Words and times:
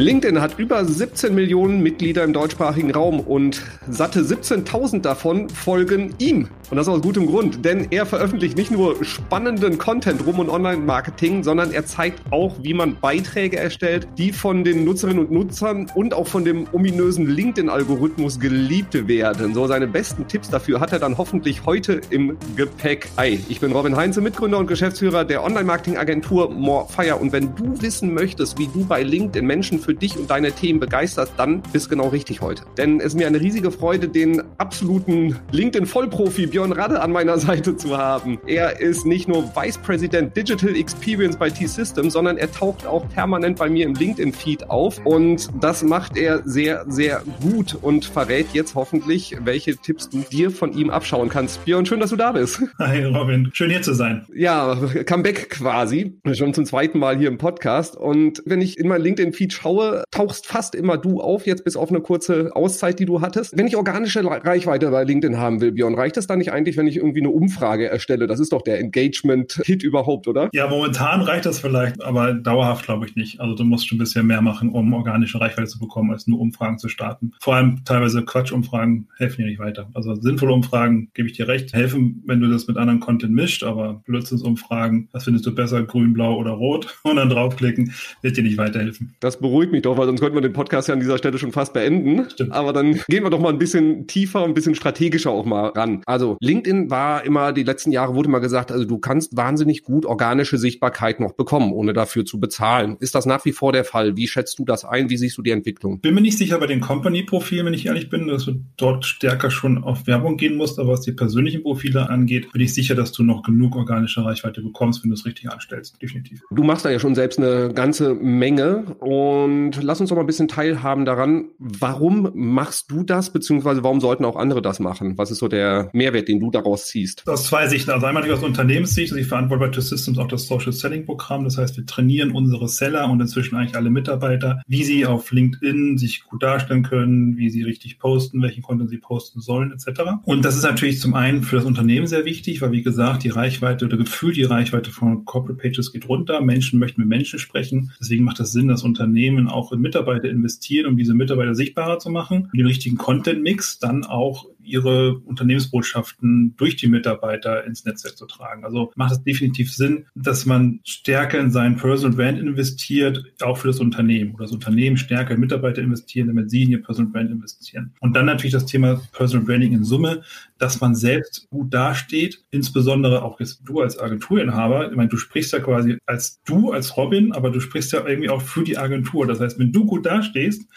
LinkedIn 0.00 0.40
hat 0.40 0.58
über 0.58 0.82
17 0.82 1.34
Millionen 1.34 1.82
Mitglieder 1.82 2.24
im 2.24 2.32
deutschsprachigen 2.32 2.90
Raum 2.90 3.20
und 3.20 3.62
satte 3.90 4.22
17.000 4.22 5.02
davon 5.02 5.50
folgen 5.50 6.14
ihm. 6.18 6.48
Und 6.70 6.76
das 6.76 6.88
aus 6.88 7.02
gutem 7.02 7.26
Grund, 7.26 7.64
denn 7.64 7.88
er 7.90 8.06
veröffentlicht 8.06 8.56
nicht 8.56 8.70
nur 8.70 9.04
spannenden 9.04 9.76
Content 9.76 10.24
rum 10.24 10.38
und 10.38 10.48
Online-Marketing, 10.48 11.42
sondern 11.42 11.72
er 11.72 11.84
zeigt 11.84 12.22
auch, 12.30 12.54
wie 12.62 12.72
man 12.72 12.96
Beiträge 13.00 13.58
erstellt, 13.58 14.06
die 14.16 14.32
von 14.32 14.64
den 14.64 14.84
Nutzerinnen 14.84 15.26
und 15.26 15.32
Nutzern 15.32 15.90
und 15.94 16.14
auch 16.14 16.28
von 16.28 16.44
dem 16.44 16.66
ominösen 16.72 17.26
LinkedIn-Algorithmus 17.26 18.38
geliebt 18.38 19.08
werden. 19.08 19.52
So 19.52 19.66
seine 19.66 19.88
besten 19.88 20.28
Tipps 20.28 20.48
dafür 20.48 20.80
hat 20.80 20.92
er 20.92 21.00
dann 21.00 21.18
hoffentlich 21.18 21.66
heute 21.66 22.00
im 22.10 22.38
Gepäck. 22.56 23.10
Hi, 23.18 23.40
ich 23.48 23.60
bin 23.60 23.72
Robin 23.72 23.96
Heinze, 23.96 24.20
Mitgründer 24.20 24.58
und 24.58 24.68
Geschäftsführer 24.68 25.24
der 25.24 25.44
Online-Marketing-Agentur 25.44 26.50
Morefire. 26.50 27.16
Und 27.16 27.32
wenn 27.32 27.54
du 27.56 27.82
wissen 27.82 28.14
möchtest, 28.14 28.58
wie 28.58 28.68
du 28.68 28.84
bei 28.84 29.02
LinkedIn 29.02 29.44
Menschen 29.44 29.80
für 29.80 29.89
dich 29.94 30.16
und 30.16 30.30
deine 30.30 30.52
Themen 30.52 30.80
begeisterst, 30.80 31.32
dann 31.36 31.62
bist 31.72 31.90
genau 31.90 32.08
richtig 32.08 32.40
heute. 32.40 32.62
Denn 32.76 32.98
es 32.98 33.06
ist 33.06 33.14
mir 33.14 33.26
eine 33.26 33.40
riesige 33.40 33.70
Freude, 33.70 34.08
den 34.08 34.42
absoluten 34.58 35.36
LinkedIn-Vollprofi 35.52 36.46
Björn 36.46 36.72
Radde 36.72 37.00
an 37.00 37.12
meiner 37.12 37.38
Seite 37.38 37.76
zu 37.76 37.96
haben. 37.96 38.38
Er 38.46 38.80
ist 38.80 39.06
nicht 39.06 39.28
nur 39.28 39.54
Vice 39.54 39.78
President 39.78 40.36
Digital 40.36 40.76
Experience 40.76 41.36
bei 41.36 41.50
T-System, 41.50 42.10
sondern 42.10 42.36
er 42.38 42.50
taucht 42.50 42.86
auch 42.86 43.08
permanent 43.08 43.58
bei 43.58 43.68
mir 43.68 43.86
im 43.86 43.94
LinkedIn-Feed 43.94 44.70
auf 44.70 45.04
und 45.04 45.48
das 45.60 45.82
macht 45.82 46.16
er 46.16 46.42
sehr, 46.44 46.84
sehr 46.88 47.22
gut 47.40 47.76
und 47.80 48.04
verrät 48.04 48.46
jetzt 48.52 48.74
hoffentlich, 48.74 49.36
welche 49.44 49.76
Tipps 49.76 50.08
du 50.08 50.24
dir 50.30 50.50
von 50.50 50.72
ihm 50.72 50.90
abschauen 50.90 51.28
kannst. 51.28 51.64
Björn, 51.64 51.86
schön, 51.86 52.00
dass 52.00 52.10
du 52.10 52.16
da 52.16 52.32
bist. 52.32 52.62
Hi 52.78 53.04
Robin, 53.04 53.50
schön 53.52 53.70
hier 53.70 53.82
zu 53.82 53.94
sein. 53.94 54.26
Ja, 54.34 54.76
Comeback 55.06 55.50
quasi, 55.50 56.20
schon 56.32 56.54
zum 56.54 56.64
zweiten 56.64 56.98
Mal 56.98 57.18
hier 57.18 57.28
im 57.28 57.38
Podcast 57.38 57.96
und 57.96 58.42
wenn 58.46 58.60
ich 58.60 58.78
in 58.78 58.88
mein 58.88 59.02
LinkedIn-Feed 59.02 59.52
schaue, 59.52 59.69
tauchst 60.10 60.46
fast 60.46 60.74
immer 60.74 60.98
du 60.98 61.20
auf, 61.20 61.46
jetzt 61.46 61.64
bis 61.64 61.76
auf 61.76 61.90
eine 61.90 62.00
kurze 62.00 62.54
Auszeit, 62.54 62.98
die 62.98 63.06
du 63.06 63.20
hattest. 63.20 63.56
Wenn 63.56 63.66
ich 63.66 63.76
organische 63.76 64.24
Reichweite 64.24 64.90
bei 64.90 65.04
LinkedIn 65.04 65.38
haben 65.38 65.60
will, 65.60 65.72
Björn, 65.72 65.94
reicht 65.94 66.16
das 66.16 66.26
dann 66.26 66.38
nicht 66.38 66.52
eigentlich, 66.52 66.76
wenn 66.76 66.86
ich 66.86 66.96
irgendwie 66.96 67.20
eine 67.20 67.30
Umfrage 67.30 67.88
erstelle? 67.88 68.26
Das 68.26 68.40
ist 68.40 68.52
doch 68.52 68.62
der 68.62 68.78
Engagement-Hit 68.80 69.82
überhaupt, 69.82 70.28
oder? 70.28 70.48
Ja, 70.52 70.68
momentan 70.68 71.22
reicht 71.22 71.46
das 71.46 71.58
vielleicht, 71.58 72.02
aber 72.02 72.34
dauerhaft 72.34 72.84
glaube 72.84 73.06
ich 73.06 73.16
nicht. 73.16 73.40
Also 73.40 73.54
du 73.54 73.64
musst 73.64 73.88
schon 73.88 73.96
ein 73.96 74.00
bisschen 74.00 74.26
mehr 74.26 74.42
machen, 74.42 74.70
um 74.70 74.92
organische 74.92 75.40
Reichweite 75.40 75.68
zu 75.68 75.78
bekommen, 75.78 76.10
als 76.10 76.26
nur 76.26 76.40
Umfragen 76.40 76.78
zu 76.78 76.88
starten. 76.88 77.32
Vor 77.40 77.54
allem 77.54 77.82
teilweise 77.84 78.24
Quatschumfragen 78.24 79.08
helfen 79.16 79.42
dir 79.42 79.48
nicht 79.48 79.58
weiter. 79.60 79.88
Also 79.94 80.14
sinnvolle 80.14 80.52
Umfragen, 80.52 81.10
gebe 81.14 81.28
ich 81.28 81.34
dir 81.34 81.48
recht, 81.48 81.72
helfen, 81.72 82.22
wenn 82.26 82.40
du 82.40 82.48
das 82.48 82.66
mit 82.66 82.76
anderen 82.76 83.00
Content 83.00 83.32
mischt, 83.32 83.62
aber 83.62 84.02
Blödsinnsumfragen, 84.06 85.08
was 85.12 85.24
findest 85.24 85.46
du 85.46 85.54
besser, 85.54 85.82
grün, 85.82 86.12
blau 86.12 86.36
oder 86.36 86.52
rot? 86.52 86.98
Und 87.02 87.16
dann 87.16 87.28
draufklicken, 87.28 87.92
wird 88.22 88.36
dir 88.36 88.42
nicht 88.42 88.58
weiterhelfen. 88.58 89.14
Das 89.20 89.38
beruhigt 89.38 89.59
mich 89.68 89.82
doch, 89.82 89.98
weil 89.98 90.06
sonst 90.06 90.20
könnten 90.20 90.36
wir 90.36 90.40
den 90.40 90.52
Podcast 90.52 90.88
ja 90.88 90.94
an 90.94 91.00
dieser 91.00 91.18
Stelle 91.18 91.38
schon 91.38 91.52
fast 91.52 91.72
beenden. 91.72 92.28
Stimmt. 92.30 92.52
Aber 92.52 92.72
dann 92.72 93.00
gehen 93.08 93.22
wir 93.22 93.30
doch 93.30 93.40
mal 93.40 93.50
ein 93.50 93.58
bisschen 93.58 94.06
tiefer, 94.06 94.44
ein 94.44 94.54
bisschen 94.54 94.74
strategischer 94.74 95.30
auch 95.30 95.44
mal 95.44 95.68
ran. 95.68 96.02
Also 96.06 96.36
LinkedIn 96.40 96.90
war 96.90 97.24
immer, 97.24 97.52
die 97.52 97.62
letzten 97.62 97.92
Jahre 97.92 98.14
wurde 98.14 98.28
immer 98.28 98.40
gesagt, 98.40 98.72
also 98.72 98.84
du 98.84 98.98
kannst 98.98 99.36
wahnsinnig 99.36 99.82
gut 99.82 100.06
organische 100.06 100.58
Sichtbarkeit 100.58 101.20
noch 101.20 101.32
bekommen, 101.32 101.72
ohne 101.72 101.92
dafür 101.92 102.24
zu 102.24 102.40
bezahlen. 102.40 102.96
Ist 103.00 103.14
das 103.14 103.26
nach 103.26 103.44
wie 103.44 103.52
vor 103.52 103.72
der 103.72 103.84
Fall? 103.84 104.16
Wie 104.16 104.28
schätzt 104.28 104.58
du 104.58 104.64
das 104.64 104.84
ein? 104.84 105.10
Wie 105.10 105.16
siehst 105.16 105.36
du 105.38 105.42
die 105.42 105.50
Entwicklung? 105.50 106.00
Bin 106.00 106.14
mir 106.14 106.20
nicht 106.20 106.38
sicher 106.38 106.58
bei 106.58 106.66
den 106.66 106.80
Company-Profilen, 106.80 107.66
wenn 107.66 107.74
ich 107.74 107.86
ehrlich 107.86 108.08
bin, 108.08 108.28
dass 108.28 108.44
du 108.44 108.60
dort 108.76 109.04
stärker 109.04 109.50
schon 109.50 109.82
auf 109.82 110.06
Werbung 110.06 110.36
gehen 110.36 110.56
musst, 110.56 110.78
aber 110.78 110.92
was 110.92 111.02
die 111.02 111.12
persönlichen 111.12 111.62
Profile 111.62 112.08
angeht, 112.08 112.52
bin 112.52 112.62
ich 112.62 112.74
sicher, 112.74 112.94
dass 112.94 113.12
du 113.12 113.22
noch 113.22 113.42
genug 113.42 113.76
organische 113.76 114.24
Reichweite 114.24 114.62
bekommst, 114.62 115.02
wenn 115.02 115.10
du 115.10 115.14
es 115.14 115.26
richtig 115.26 115.50
anstellst. 115.50 116.00
Definitiv. 116.00 116.42
Du 116.50 116.62
machst 116.62 116.84
da 116.84 116.90
ja 116.90 116.98
schon 116.98 117.14
selbst 117.14 117.38
eine 117.38 117.72
ganze 117.74 118.14
Menge 118.14 118.96
und 119.00 119.49
lass 119.80 120.00
uns 120.00 120.10
doch 120.10 120.16
mal 120.16 120.22
ein 120.22 120.26
bisschen 120.26 120.48
teilhaben 120.48 121.04
daran. 121.04 121.48
Warum 121.58 122.30
machst 122.34 122.90
du 122.90 123.02
das, 123.02 123.32
beziehungsweise 123.32 123.82
warum 123.84 124.00
sollten 124.00 124.24
auch 124.24 124.36
andere 124.36 124.62
das 124.62 124.80
machen? 124.80 125.18
Was 125.18 125.30
ist 125.30 125.38
so 125.38 125.48
der 125.48 125.90
Mehrwert, 125.92 126.28
den 126.28 126.40
du 126.40 126.50
daraus 126.50 126.86
ziehst? 126.86 127.26
Aus 127.28 127.46
zwei 127.46 127.68
Sichten. 127.68 127.90
Also 127.90 128.06
einmal 128.06 128.30
aus 128.30 128.42
Unternehmenssicht. 128.42 129.12
Also 129.12 129.20
ich 129.20 129.28
verantworte 129.28 129.66
bei 129.66 129.80
Systems 129.80 130.18
auch 130.18 130.28
das 130.28 130.46
Social 130.46 130.72
Selling 130.72 131.04
Programm. 131.04 131.44
Das 131.44 131.58
heißt, 131.58 131.76
wir 131.76 131.86
trainieren 131.86 132.32
unsere 132.32 132.68
Seller 132.68 133.10
und 133.10 133.20
inzwischen 133.20 133.56
eigentlich 133.56 133.76
alle 133.76 133.90
Mitarbeiter, 133.90 134.62
wie 134.66 134.84
sie 134.84 135.06
auf 135.06 135.30
LinkedIn 135.30 135.98
sich 135.98 136.24
gut 136.24 136.42
darstellen 136.42 136.82
können, 136.82 137.36
wie 137.36 137.50
sie 137.50 137.62
richtig 137.62 137.98
posten, 137.98 138.42
welchen 138.42 138.62
Content 138.62 138.90
sie 138.90 138.98
posten 138.98 139.40
sollen, 139.40 139.72
etc. 139.72 140.02
Und 140.24 140.44
das 140.44 140.56
ist 140.56 140.62
natürlich 140.62 141.00
zum 141.00 141.14
einen 141.14 141.42
für 141.42 141.56
das 141.56 141.64
Unternehmen 141.64 142.06
sehr 142.06 142.24
wichtig, 142.24 142.60
weil 142.62 142.72
wie 142.72 142.82
gesagt, 142.82 143.24
die 143.24 143.28
Reichweite 143.28 143.84
oder 143.86 143.96
gefühlt 143.96 144.36
die 144.36 144.44
Reichweite 144.44 144.90
von 144.90 145.24
Corporate 145.24 145.60
Pages 145.60 145.92
geht 145.92 146.08
runter. 146.08 146.40
Menschen 146.40 146.78
möchten 146.78 147.00
mit 147.00 147.08
Menschen 147.08 147.38
sprechen. 147.38 147.92
Deswegen 148.00 148.24
macht 148.24 148.40
es 148.40 148.52
Sinn, 148.52 148.68
dass 148.68 148.82
Unternehmen 148.82 149.39
auch 149.48 149.72
in 149.72 149.80
Mitarbeiter 149.80 150.28
investieren, 150.28 150.86
um 150.86 150.96
diese 150.96 151.14
Mitarbeiter 151.14 151.54
sichtbarer 151.54 151.98
zu 151.98 152.10
machen, 152.10 152.50
den 152.54 152.66
richtigen 152.66 152.96
Content-Mix 152.96 153.78
dann 153.78 154.04
auch 154.04 154.46
ihre 154.62 155.18
Unternehmensbotschaften 155.18 156.54
durch 156.56 156.76
die 156.76 156.88
Mitarbeiter 156.88 157.64
ins 157.64 157.84
Netzwerk 157.84 158.16
zu 158.16 158.26
tragen. 158.26 158.64
Also 158.64 158.92
macht 158.96 159.12
es 159.12 159.22
definitiv 159.22 159.72
Sinn, 159.72 160.06
dass 160.14 160.46
man 160.46 160.80
stärker 160.84 161.38
in 161.38 161.50
seinen 161.50 161.76
Personal 161.76 162.16
Brand 162.16 162.38
investiert, 162.38 163.24
auch 163.42 163.58
für 163.58 163.68
das 163.68 163.80
Unternehmen 163.80 164.34
oder 164.34 164.44
das 164.44 164.52
Unternehmen 164.52 164.96
stärker 164.96 165.34
in 165.34 165.40
Mitarbeiter 165.40 165.82
investieren, 165.82 166.28
damit 166.28 166.50
sie 166.50 166.62
in 166.64 166.70
ihr 166.70 166.82
Personal 166.82 167.12
Brand 167.12 167.30
investieren. 167.30 167.94
Und 168.00 168.14
dann 168.14 168.26
natürlich 168.26 168.52
das 168.52 168.66
Thema 168.66 169.00
Personal 169.12 169.46
Branding 169.46 169.72
in 169.72 169.84
Summe, 169.84 170.22
dass 170.58 170.80
man 170.80 170.94
selbst 170.94 171.48
gut 171.50 171.72
dasteht, 171.72 172.42
insbesondere 172.50 173.22
auch 173.22 173.40
jetzt 173.40 173.62
du 173.64 173.80
als 173.80 173.98
Agenturinhaber. 173.98 174.90
Ich 174.90 174.96
meine, 174.96 175.08
du 175.08 175.16
sprichst 175.16 175.52
ja 175.52 175.60
quasi 175.60 175.98
als 176.06 176.40
du, 176.44 176.72
als 176.72 176.96
Robin, 176.96 177.32
aber 177.32 177.50
du 177.50 177.60
sprichst 177.60 177.92
ja 177.92 178.06
irgendwie 178.06 178.30
auch 178.30 178.42
für 178.42 178.64
die 178.64 178.78
Agentur. 178.78 179.26
Das 179.26 179.40
heißt, 179.40 179.58
wenn 179.58 179.72
du 179.72 179.84
gut 179.84 180.06
dastehst, 180.06 180.68